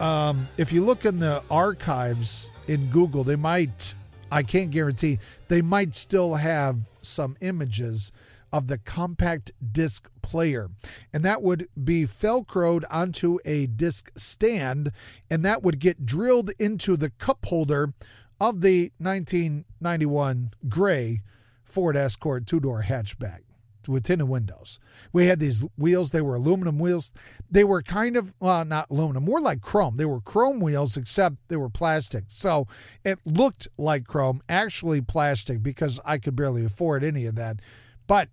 Um, 0.00 0.48
if 0.56 0.72
you 0.72 0.84
look 0.84 1.04
in 1.04 1.18
the 1.18 1.42
archives 1.50 2.50
in 2.66 2.86
Google, 2.88 3.24
they 3.24 3.36
might, 3.36 3.94
I 4.30 4.42
can't 4.42 4.70
guarantee, 4.70 5.18
they 5.48 5.62
might 5.62 5.94
still 5.94 6.34
have 6.34 6.76
some 7.00 7.36
images 7.40 8.12
of 8.52 8.66
the 8.66 8.78
compact 8.78 9.52
disc 9.72 10.10
player. 10.20 10.70
And 11.12 11.24
that 11.24 11.42
would 11.42 11.68
be 11.82 12.04
velcroed 12.04 12.84
onto 12.90 13.38
a 13.44 13.66
disc 13.66 14.10
stand, 14.16 14.92
and 15.30 15.44
that 15.44 15.62
would 15.62 15.78
get 15.78 16.04
drilled 16.06 16.50
into 16.58 16.96
the 16.96 17.10
cup 17.10 17.44
holder 17.46 17.92
of 18.40 18.60
the 18.60 18.92
1991 18.98 20.50
gray 20.68 21.22
Ford 21.64 21.96
Escort 21.96 22.46
two 22.46 22.60
door 22.60 22.82
hatchback 22.82 23.40
with 23.88 24.04
tinted 24.04 24.28
windows. 24.28 24.78
We 25.12 25.26
had 25.26 25.40
these 25.40 25.64
wheels, 25.76 26.10
they 26.10 26.20
were 26.20 26.36
aluminum 26.36 26.78
wheels. 26.78 27.12
They 27.50 27.64
were 27.64 27.82
kind 27.82 28.16
of, 28.16 28.34
well, 28.40 28.64
not 28.64 28.90
aluminum, 28.90 29.24
more 29.24 29.40
like 29.40 29.60
chrome. 29.60 29.96
They 29.96 30.04
were 30.04 30.20
chrome 30.20 30.60
wheels, 30.60 30.96
except 30.96 31.36
they 31.48 31.56
were 31.56 31.70
plastic. 31.70 32.24
So 32.28 32.66
it 33.04 33.18
looked 33.24 33.68
like 33.78 34.06
chrome, 34.06 34.42
actually 34.48 35.00
plastic, 35.00 35.62
because 35.62 36.00
I 36.04 36.18
could 36.18 36.36
barely 36.36 36.64
afford 36.64 37.04
any 37.04 37.26
of 37.26 37.34
that. 37.36 37.60
But 38.06 38.28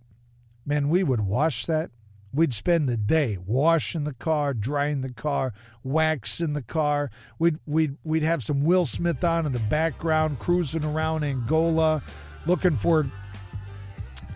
man, 0.69 0.87
we 0.87 1.03
would 1.03 1.21
wash 1.21 1.65
that 1.65 1.91
We'd 2.31 2.53
spend 2.53 2.87
the 2.87 2.97
day 2.97 3.39
washing 3.43 4.03
the 4.03 4.13
car, 4.13 4.53
drying 4.53 5.01
the 5.01 5.11
car, 5.11 5.51
waxing 5.83 6.53
the 6.53 6.61
car. 6.61 7.09
We'd 7.39 7.57
we'd 7.65 7.97
we'd 8.03 8.21
have 8.21 8.43
some 8.43 8.63
Will 8.63 8.85
Smith 8.85 9.23
on 9.23 9.47
in 9.47 9.51
the 9.51 9.59
background, 9.61 10.37
cruising 10.37 10.85
around 10.85 11.23
Angola, 11.23 12.03
looking 12.45 12.71
for 12.71 13.07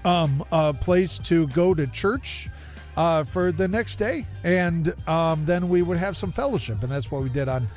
um, 0.04 0.44
a 0.52 0.74
place 0.74 1.20
to 1.20 1.48
go 1.50 1.76
to 1.76 1.86
church 1.86 2.50
uh, 2.98 3.26
for 3.26 3.52
the 3.52 3.68
next 3.68 3.98
day, 3.98 4.26
and 4.44 4.92
um, 5.08 5.46
then 5.46 5.70
we 5.70 5.84
would 5.84 6.00
have 6.00 6.18
some 6.18 6.32
fellowship, 6.32 6.82
and 6.82 6.92
that's 6.92 7.12
what 7.12 7.22
we 7.22 7.30
did 7.30 7.48
on 7.48 7.68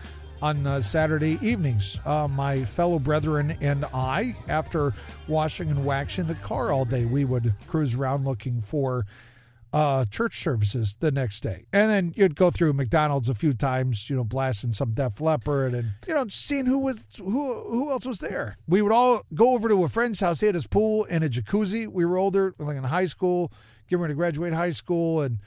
on 0.43 0.67
uh, 0.67 0.81
Saturday 0.81 1.39
evenings. 1.41 1.99
Uh, 2.05 2.29
my 2.31 2.65
fellow 2.65 2.99
brethren 2.99 3.57
and 3.61 3.85
I, 3.95 4.37
after 4.49 4.93
washing 5.29 5.71
and 5.71 5.85
waxing 5.85 6.27
the 6.27 6.35
car 6.35 6.73
all 6.73 6.85
day, 6.85 7.05
we 7.05 7.25
would 7.25 7.55
cruise 7.67 7.95
around 7.95 8.25
looking 8.25 8.61
for 8.61 9.07
uh, 9.73 10.05
church 10.07 10.39
services 10.39 10.97
the 11.01 11.11
next 11.11 11.41
day. 11.41 11.67
And 11.73 11.91
then 11.91 12.15
you'd 12.17 12.37
go 12.37 12.51
through 12.51 12.73
McDonald's 12.73 13.29
a 13.29 13.35
few 13.35 13.53
times, 13.53 14.09
you 14.09 14.17
know, 14.17 14.25
blasting 14.25 14.73
some 14.73 14.93
Def 14.93 15.21
Leppard 15.21 15.75
and, 15.75 15.93
you 16.07 16.15
know, 16.15 16.27
seeing 16.29 16.67
who 16.67 16.79
was 16.79 17.07
who 17.19 17.63
who 17.69 17.91
else 17.91 18.07
was 18.07 18.21
there. 18.21 18.57
We 18.67 18.81
would 18.81 18.93
all 18.93 19.23
go 19.35 19.51
over 19.55 19.69
to 19.69 19.85
a 19.85 19.89
friend's 19.89 20.21
house. 20.21 20.41
He 20.41 20.47
had 20.47 20.55
his 20.55 20.67
pool 20.67 21.07
and 21.11 21.25
a 21.25 21.29
jacuzzi. 21.29 21.87
We 21.89 22.07
were 22.07 22.17
older, 22.17 22.55
like 22.59 22.77
in 22.77 22.85
high 22.85 23.07
school, 23.07 23.53
getting 23.89 24.01
ready 24.01 24.15
to 24.15 24.17
graduate 24.17 24.53
high 24.53 24.71
school, 24.71 25.21
and 25.21 25.39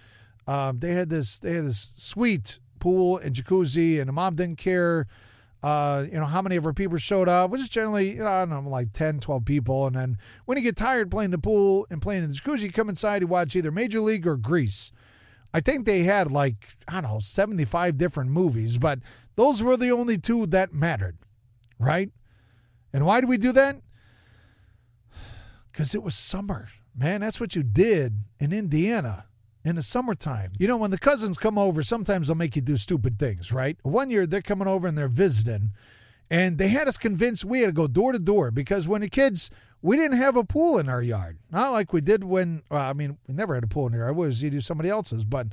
um, 0.48 0.80
they 0.80 0.94
had 0.94 1.10
this 1.10 1.40
they 1.40 1.54
had 1.54 1.66
this 1.66 1.80
sweet 1.98 2.60
pool 2.80 3.18
and 3.18 3.36
jacuzzi, 3.36 4.00
and 4.00 4.08
the 4.08 4.14
mom 4.14 4.36
didn't 4.36 4.58
care 4.58 5.08
uh, 5.62 6.06
you 6.10 6.18
know, 6.18 6.26
how 6.26 6.42
many 6.42 6.56
of 6.56 6.66
our 6.66 6.74
people 6.74 6.98
showed 6.98 7.28
up, 7.28 7.52
which 7.52 7.62
is 7.62 7.70
generally, 7.70 8.12
you 8.12 8.20
know, 8.20 8.28
I 8.28 8.46
don't 8.46 8.64
know, 8.64 8.70
like 8.70 8.94
10, 8.94 9.20
12 9.20 9.44
people. 9.44 9.88
And 9.88 9.96
then 9.96 10.18
when 10.46 10.58
you 10.58 10.64
get 10.64 10.78
tired 10.78 11.12
playing 11.12 11.32
the 11.32 11.38
pool 11.38 11.86
and 11.90 12.02
playing 12.02 12.24
in 12.24 12.30
the 12.30 12.36
jacuzzi, 12.36 12.62
you 12.62 12.72
come 12.72 12.90
inside, 12.90 13.22
you 13.22 13.28
watch 13.28 13.56
either 13.56 13.72
Major 13.72 14.00
League 14.00 14.26
or 14.26 14.38
Grease. 14.38 14.92
I 15.54 15.60
think 15.60 15.86
they 15.86 16.04
had 16.04 16.32
like, 16.32 16.76
I 16.88 17.02
don't 17.02 17.12
know, 17.12 17.20
75 17.20 17.98
different 17.98 18.32
movies, 18.32 18.78
but 18.78 19.00
those 19.36 19.62
were 19.62 19.76
the 19.76 19.92
only 19.92 20.18
two 20.18 20.46
that 20.48 20.74
mattered, 20.74 21.18
right? 21.78 22.10
And 22.94 23.06
why 23.06 23.20
did 23.20 23.30
we 23.30 23.38
do 23.38 23.52
that? 23.52 23.82
Because 25.72 25.94
it 25.94 26.04
was 26.04 26.16
summer. 26.16 26.68
Man, 26.96 27.22
that's 27.22 27.40
what 27.42 27.56
you 27.56 27.64
did 27.64 28.20
in 28.40 28.54
Indiana. 28.54 29.26
In 29.64 29.76
the 29.76 29.82
summertime. 29.82 30.52
You 30.58 30.68
know, 30.68 30.78
when 30.78 30.92
the 30.92 30.98
cousins 30.98 31.38
come 31.38 31.58
over, 31.58 31.84
sometimes 31.84 32.28
they'll 32.28 32.36
make 32.36 32.56
you 32.56 32.62
do 32.62 32.78
stupid 32.78 33.20
things, 33.20 33.52
right? 33.52 33.78
One 33.84 34.10
year 34.10 34.26
they're 34.26 34.42
coming 34.42 34.68
over 34.68 34.88
and 34.88 34.98
they're 34.98 35.08
visiting, 35.08 35.72
and 36.30 36.58
they 36.58 36.70
had 36.70 36.88
us 36.88 36.98
convinced 36.98 37.46
we 37.46 37.62
had 37.62 37.68
to 37.68 37.74
go 37.74 37.88
door 37.88 38.12
to 38.14 38.20
door 38.20 38.52
because 38.52 38.88
when 38.88 39.02
the 39.02 39.10
kids, 39.10 39.50
we 39.82 39.98
didn't 39.98 40.18
have 40.18 40.36
a 40.36 40.44
pool 40.44 40.78
in 40.78 40.90
our 40.90 41.02
yard. 41.02 41.38
Not 41.52 41.72
like 41.72 41.94
we 41.94 42.02
did 42.02 42.24
when, 42.24 42.64
well, 42.70 42.90
I 42.90 42.94
mean, 42.94 43.18
we 43.28 43.34
never 43.34 43.56
had 43.56 43.64
a 43.64 43.68
pool 43.68 43.88
in 43.88 43.94
our 43.94 44.00
yard. 44.00 44.16
Was 44.16 44.42
you 44.44 44.50
do 44.50 44.62
somebody 44.62 44.90
else's, 44.90 45.26
but 45.26 45.48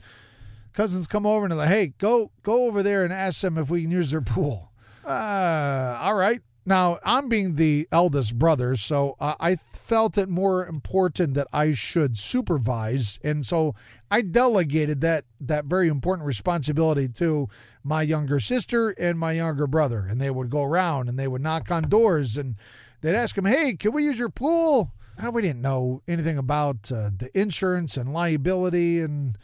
cousins 0.73 1.07
come 1.07 1.27
over 1.27 1.45
and 1.45 1.53
they're 1.53 1.59
like, 1.59 1.69
hey, 1.69 1.95
go 1.99 2.31
go 2.42 2.66
over 2.66 2.83
there 2.83 3.05
and 3.05 3.12
ask 3.12 3.40
them 3.40 3.59
if 3.59 3.71
we 3.71 3.83
can 3.83 3.90
use 3.90 4.11
their 4.11 4.21
pool. 4.21 4.73
Uh, 5.05 5.99
all 6.01 6.14
right. 6.14 6.42
Now, 6.68 6.98
I'm 7.05 7.29
being 7.29 7.55
the 7.55 7.87
eldest 7.92 8.37
brother, 8.40 8.74
so 8.74 9.14
I 9.20 9.55
felt 9.55 10.18
it 10.18 10.29
more 10.29 10.66
important 10.66 11.35
that 11.35 11.46
I 11.52 11.70
should 11.70 12.18
supervise. 12.18 13.20
And 13.22 13.46
so 13.46 13.76
I 14.11 14.22
delegated 14.22 15.00
that, 15.02 15.26
that 15.40 15.66
very 15.66 15.87
important 15.87 16.26
responsibility 16.26 17.09
to 17.09 17.48
my 17.85 18.02
younger 18.02 18.40
sister 18.40 18.90
and 18.98 19.16
my 19.16 19.31
younger 19.31 19.68
brother. 19.68 20.09
And 20.11 20.20
they 20.20 20.29
would 20.29 20.50
go 20.50 20.64
around 20.64 21.09
and 21.09 21.16
they 21.16 21.29
would 21.29 21.40
knock 21.40 21.70
on 21.70 21.85
doors 21.85 22.37
and 22.37 22.57
they'd 23.00 23.14
ask 23.14 23.37
them, 23.37 23.44
hey, 23.44 23.74
can 23.74 23.92
we 23.92 24.02
use 24.02 24.18
your 24.18 24.29
pool? 24.29 24.90
How 25.18 25.31
we 25.31 25.42
didn't 25.42 25.62
know 25.62 26.02
anything 26.09 26.37
about 26.37 26.90
uh, 26.90 27.11
the 27.16 27.31
insurance 27.33 27.96
and 27.96 28.12
liability. 28.12 29.00
And 29.00 29.38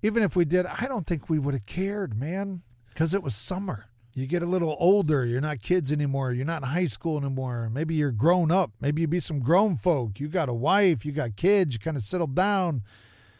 even 0.00 0.22
if 0.22 0.36
we 0.36 0.44
did, 0.44 0.66
I 0.66 0.86
don't 0.86 1.08
think 1.08 1.28
we 1.28 1.40
would 1.40 1.54
have 1.54 1.66
cared, 1.66 2.16
man, 2.16 2.62
because 2.90 3.14
it 3.14 3.22
was 3.22 3.34
summer 3.34 3.86
you 4.14 4.26
get 4.26 4.42
a 4.42 4.46
little 4.46 4.76
older, 4.78 5.24
you're 5.24 5.40
not 5.40 5.62
kids 5.62 5.92
anymore, 5.92 6.32
you're 6.32 6.44
not 6.44 6.62
in 6.62 6.68
high 6.68 6.84
school 6.84 7.18
anymore. 7.18 7.70
Maybe 7.72 7.94
you're 7.94 8.12
grown 8.12 8.50
up, 8.50 8.72
maybe 8.80 9.02
you 9.02 9.08
be 9.08 9.20
some 9.20 9.40
grown 9.40 9.76
folk. 9.76 10.20
You 10.20 10.28
got 10.28 10.48
a 10.48 10.54
wife, 10.54 11.06
you 11.06 11.12
got 11.12 11.36
kids, 11.36 11.74
you 11.74 11.78
kind 11.78 11.96
of 11.96 12.02
settled 12.02 12.34
down. 12.34 12.82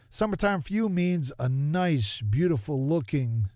Summertime 0.09 0.63
for 0.63 0.73
you 0.73 0.89
means 0.89 1.33
a 1.39 1.49
nice, 1.49 2.21
beautiful 2.21 2.87
looking 2.87 3.51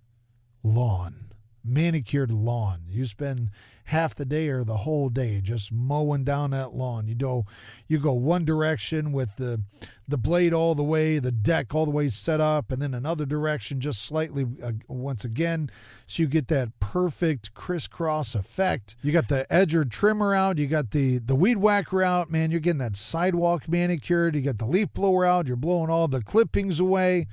lawn, 0.62 1.26
manicured 1.66 2.32
lawn. 2.32 2.82
You 2.88 3.04
spend 3.04 3.50
half 3.86 4.14
the 4.14 4.24
day 4.24 4.48
or 4.48 4.64
the 4.64 4.78
whole 4.78 5.08
day 5.08 5.40
just 5.40 5.72
mowing 5.72 6.24
down 6.24 6.50
that 6.50 6.74
lawn. 6.74 7.06
You 7.06 7.14
go 7.14 7.46
you 7.86 7.98
go 7.98 8.12
one 8.12 8.44
direction 8.44 9.12
with 9.12 9.36
the 9.36 9.60
the 10.08 10.18
blade 10.18 10.52
all 10.52 10.74
the 10.74 10.82
way, 10.82 11.18
the 11.18 11.32
deck 11.32 11.74
all 11.74 11.84
the 11.84 11.90
way 11.90 12.08
set 12.08 12.40
up, 12.40 12.70
and 12.70 12.80
then 12.80 12.94
another 12.94 13.26
direction 13.26 13.80
just 13.80 14.02
slightly 14.02 14.46
uh, 14.62 14.72
once 14.88 15.24
again, 15.24 15.70
so 16.06 16.22
you 16.22 16.28
get 16.28 16.48
that 16.48 16.78
perfect 16.78 17.54
crisscross 17.54 18.34
effect. 18.34 18.96
You 19.02 19.12
got 19.12 19.28
the 19.28 19.46
edger 19.50 19.88
trimmer 19.88 20.34
out, 20.34 20.58
you 20.58 20.66
got 20.66 20.90
the 20.90 21.18
the 21.18 21.34
weed 21.34 21.58
whacker 21.58 22.02
out, 22.02 22.30
man. 22.30 22.50
You're 22.50 22.60
getting 22.60 22.78
that 22.78 22.96
sidewalk 22.96 23.68
manicured. 23.68 24.34
You 24.36 24.42
got 24.42 24.58
the 24.58 24.66
leaf 24.66 24.92
blower 24.92 25.24
out. 25.24 25.46
You're 25.46 25.56
blowing 25.56 25.90
all 25.90 26.08
the 26.08 26.22
clippings 26.22 26.80
away 26.80 27.26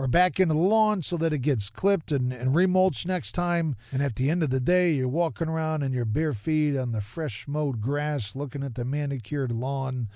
or 0.00 0.06
back 0.06 0.40
into 0.40 0.54
the 0.54 0.60
lawn 0.60 1.02
so 1.02 1.18
that 1.18 1.34
it 1.34 1.40
gets 1.40 1.68
clipped 1.68 2.10
and, 2.10 2.32
and 2.32 2.54
remulched 2.54 3.04
next 3.04 3.32
time. 3.32 3.76
And 3.92 4.00
at 4.00 4.16
the 4.16 4.30
end 4.30 4.42
of 4.42 4.48
the 4.48 4.58
day, 4.58 4.92
you're 4.92 5.06
walking 5.06 5.46
around 5.46 5.82
in 5.82 5.92
your 5.92 6.06
bare 6.06 6.32
feet 6.32 6.74
on 6.74 6.92
the 6.92 7.02
fresh 7.02 7.46
mowed 7.46 7.82
grass, 7.82 8.34
looking 8.34 8.64
at 8.64 8.76
the 8.76 8.84
manicured 8.86 9.52
lawn 9.52 10.08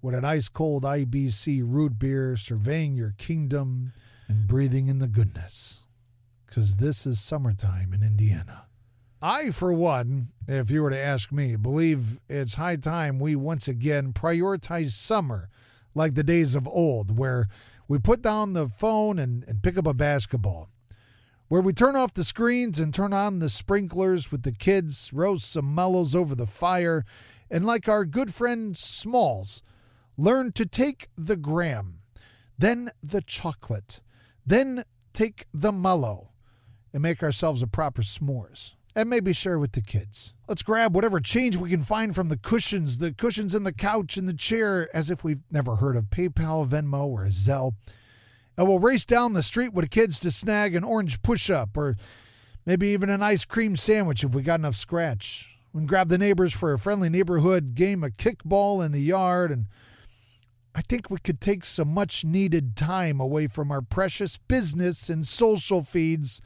with 0.00 0.14
an 0.14 0.24
ice 0.24 0.48
cold 0.48 0.82
IBC 0.82 1.60
root 1.62 1.98
beer, 1.98 2.38
surveying 2.38 2.94
your 2.94 3.14
kingdom 3.18 3.92
and 4.28 4.48
breathing 4.48 4.88
in 4.88 4.98
the 4.98 5.08
goodness. 5.08 5.82
Because 6.46 6.76
this 6.76 7.06
is 7.06 7.20
summertime 7.20 7.92
in 7.92 8.02
Indiana. 8.02 8.64
I, 9.20 9.50
for 9.50 9.74
one, 9.74 10.28
if 10.46 10.70
you 10.70 10.82
were 10.82 10.90
to 10.90 10.98
ask 10.98 11.30
me, 11.30 11.54
believe 11.56 12.18
it's 12.30 12.54
high 12.54 12.76
time 12.76 13.18
we 13.18 13.36
once 13.36 13.68
again 13.68 14.14
prioritize 14.14 14.92
summer 14.92 15.50
like 15.94 16.14
the 16.14 16.24
days 16.24 16.54
of 16.54 16.66
old, 16.66 17.18
where 17.18 17.48
we 17.88 17.98
put 17.98 18.22
down 18.22 18.52
the 18.52 18.68
phone 18.68 19.18
and, 19.18 19.44
and 19.48 19.62
pick 19.62 19.76
up 19.76 19.86
a 19.86 19.94
basketball. 19.94 20.68
Where 21.48 21.62
we 21.62 21.72
turn 21.72 21.96
off 21.96 22.12
the 22.12 22.24
screens 22.24 22.78
and 22.78 22.92
turn 22.92 23.14
on 23.14 23.38
the 23.38 23.48
sprinklers 23.48 24.30
with 24.30 24.42
the 24.42 24.52
kids, 24.52 25.10
roast 25.14 25.50
some 25.50 25.74
mellows 25.74 26.14
over 26.14 26.34
the 26.34 26.46
fire, 26.46 27.06
and 27.50 27.64
like 27.64 27.88
our 27.88 28.04
good 28.04 28.34
friend 28.34 28.76
Smalls, 28.76 29.62
learn 30.18 30.52
to 30.52 30.66
take 30.66 31.08
the 31.16 31.36
graham, 31.36 32.00
then 32.58 32.90
the 33.02 33.22
chocolate, 33.22 34.02
then 34.44 34.84
take 35.14 35.46
the 35.54 35.72
mellow, 35.72 36.32
and 36.92 37.02
make 37.02 37.22
ourselves 37.22 37.62
a 37.62 37.66
proper 37.66 38.02
s'mores 38.02 38.74
and 38.98 39.08
maybe 39.08 39.32
share 39.32 39.60
with 39.60 39.72
the 39.72 39.80
kids. 39.80 40.34
Let's 40.48 40.64
grab 40.64 40.92
whatever 40.92 41.20
change 41.20 41.56
we 41.56 41.70
can 41.70 41.84
find 41.84 42.16
from 42.16 42.30
the 42.30 42.36
cushions, 42.36 42.98
the 42.98 43.12
cushions 43.12 43.54
in 43.54 43.62
the 43.62 43.72
couch 43.72 44.16
and 44.16 44.28
the 44.28 44.34
chair, 44.34 44.88
as 44.92 45.08
if 45.08 45.22
we've 45.22 45.42
never 45.52 45.76
heard 45.76 45.94
of 45.96 46.06
PayPal, 46.06 46.66
Venmo, 46.66 47.04
or 47.04 47.26
Zelle. 47.26 47.74
And 48.56 48.66
we'll 48.66 48.80
race 48.80 49.04
down 49.04 49.34
the 49.34 49.42
street 49.44 49.72
with 49.72 49.84
the 49.84 49.88
kids 49.88 50.18
to 50.20 50.32
snag 50.32 50.74
an 50.74 50.82
orange 50.82 51.22
push 51.22 51.48
up 51.48 51.76
or 51.76 51.94
maybe 52.66 52.88
even 52.88 53.08
an 53.08 53.22
ice 53.22 53.44
cream 53.44 53.76
sandwich 53.76 54.24
if 54.24 54.34
we 54.34 54.42
got 54.42 54.58
enough 54.58 54.74
scratch. 54.74 55.56
We 55.72 55.82
can 55.82 55.86
grab 55.86 56.08
the 56.08 56.18
neighbors 56.18 56.52
for 56.52 56.72
a 56.72 56.78
friendly 56.78 57.08
neighborhood 57.08 57.76
game 57.76 58.02
of 58.02 58.16
kickball 58.16 58.84
in 58.84 58.90
the 58.90 59.00
yard. 59.00 59.52
And 59.52 59.66
I 60.74 60.80
think 60.80 61.08
we 61.08 61.18
could 61.18 61.40
take 61.40 61.64
some 61.64 61.94
much 61.94 62.24
needed 62.24 62.74
time 62.74 63.20
away 63.20 63.46
from 63.46 63.70
our 63.70 63.80
precious 63.80 64.38
business 64.38 65.08
and 65.08 65.24
social 65.24 65.84
feeds 65.84 66.42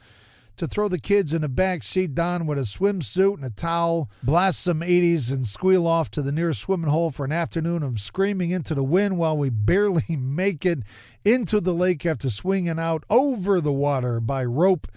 to 0.57 0.67
throw 0.67 0.87
the 0.87 0.99
kids 0.99 1.33
in 1.33 1.43
a 1.43 1.49
back 1.49 1.83
seat 1.83 2.13
down 2.13 2.45
with 2.45 2.57
a 2.57 2.61
swimsuit 2.61 3.35
and 3.35 3.45
a 3.45 3.49
towel, 3.49 4.09
blast 4.21 4.61
some 4.61 4.81
80s, 4.81 5.31
and 5.31 5.45
squeal 5.45 5.87
off 5.87 6.11
to 6.11 6.21
the 6.21 6.31
nearest 6.31 6.61
swimming 6.61 6.89
hole 6.89 7.09
for 7.09 7.25
an 7.25 7.31
afternoon 7.31 7.83
of 7.83 7.99
screaming 7.99 8.51
into 8.51 8.75
the 8.75 8.83
wind 8.83 9.17
while 9.17 9.37
we 9.37 9.49
barely 9.49 10.03
make 10.15 10.65
it 10.65 10.79
into 11.25 11.59
the 11.59 11.73
lake 11.73 12.05
after 12.05 12.29
swinging 12.29 12.79
out 12.79 13.03
over 13.09 13.59
the 13.59 13.73
water 13.73 14.19
by 14.19 14.43
rope 14.43 14.87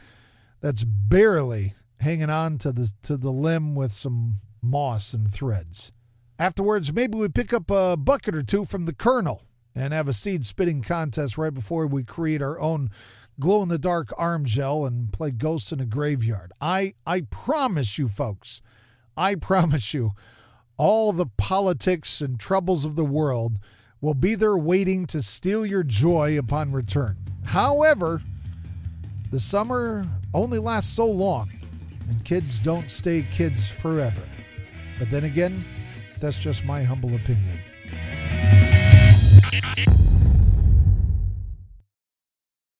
that's 0.60 0.84
barely 0.84 1.74
hanging 2.00 2.30
on 2.30 2.58
to 2.58 2.72
the 2.72 2.92
to 3.02 3.16
the 3.16 3.30
limb 3.30 3.74
with 3.74 3.92
some 3.92 4.34
moss 4.62 5.14
and 5.14 5.32
threads. 5.32 5.92
Afterwards, 6.38 6.92
maybe 6.92 7.16
we 7.16 7.28
pick 7.28 7.52
up 7.52 7.70
a 7.70 7.96
bucket 7.96 8.34
or 8.34 8.42
two 8.42 8.64
from 8.64 8.84
the 8.84 8.94
colonel 8.94 9.42
and 9.74 9.92
have 9.92 10.08
a 10.08 10.12
seed 10.12 10.44
spitting 10.44 10.82
contest 10.82 11.38
right 11.38 11.52
before 11.54 11.86
we 11.86 12.02
create 12.02 12.42
our 12.42 12.58
own 12.60 12.90
glow 13.40 13.62
in 13.62 13.68
the 13.68 13.78
dark 13.78 14.12
arm 14.16 14.44
gel 14.44 14.84
and 14.84 15.12
play 15.12 15.30
ghosts 15.30 15.72
in 15.72 15.80
a 15.80 15.86
graveyard. 15.86 16.52
I 16.60 16.94
I 17.06 17.22
promise 17.22 17.98
you 17.98 18.08
folks, 18.08 18.62
I 19.16 19.34
promise 19.50 19.94
you 19.94 20.12
all 20.76 21.12
the 21.12 21.26
politics 21.26 22.20
and 22.20 22.38
troubles 22.38 22.84
of 22.84 22.96
the 22.96 23.04
world 23.04 23.58
will 24.00 24.14
be 24.14 24.34
there 24.34 24.56
waiting 24.56 25.06
to 25.06 25.22
steal 25.22 25.64
your 25.64 25.82
joy 25.82 26.38
upon 26.38 26.72
return. 26.72 27.16
However, 27.44 28.22
the 29.30 29.40
summer 29.40 30.06
only 30.34 30.58
lasts 30.58 30.94
so 30.94 31.06
long, 31.06 31.50
and 32.08 32.24
kids 32.24 32.60
don't 32.60 32.90
stay 32.90 33.26
kids 33.32 33.68
forever. 33.68 34.22
But 34.98 35.10
then 35.10 35.24
again, 35.24 35.64
that's 36.20 36.38
just 36.38 36.64
my 36.64 36.82
humble 36.82 37.14
opinion. 37.14 37.58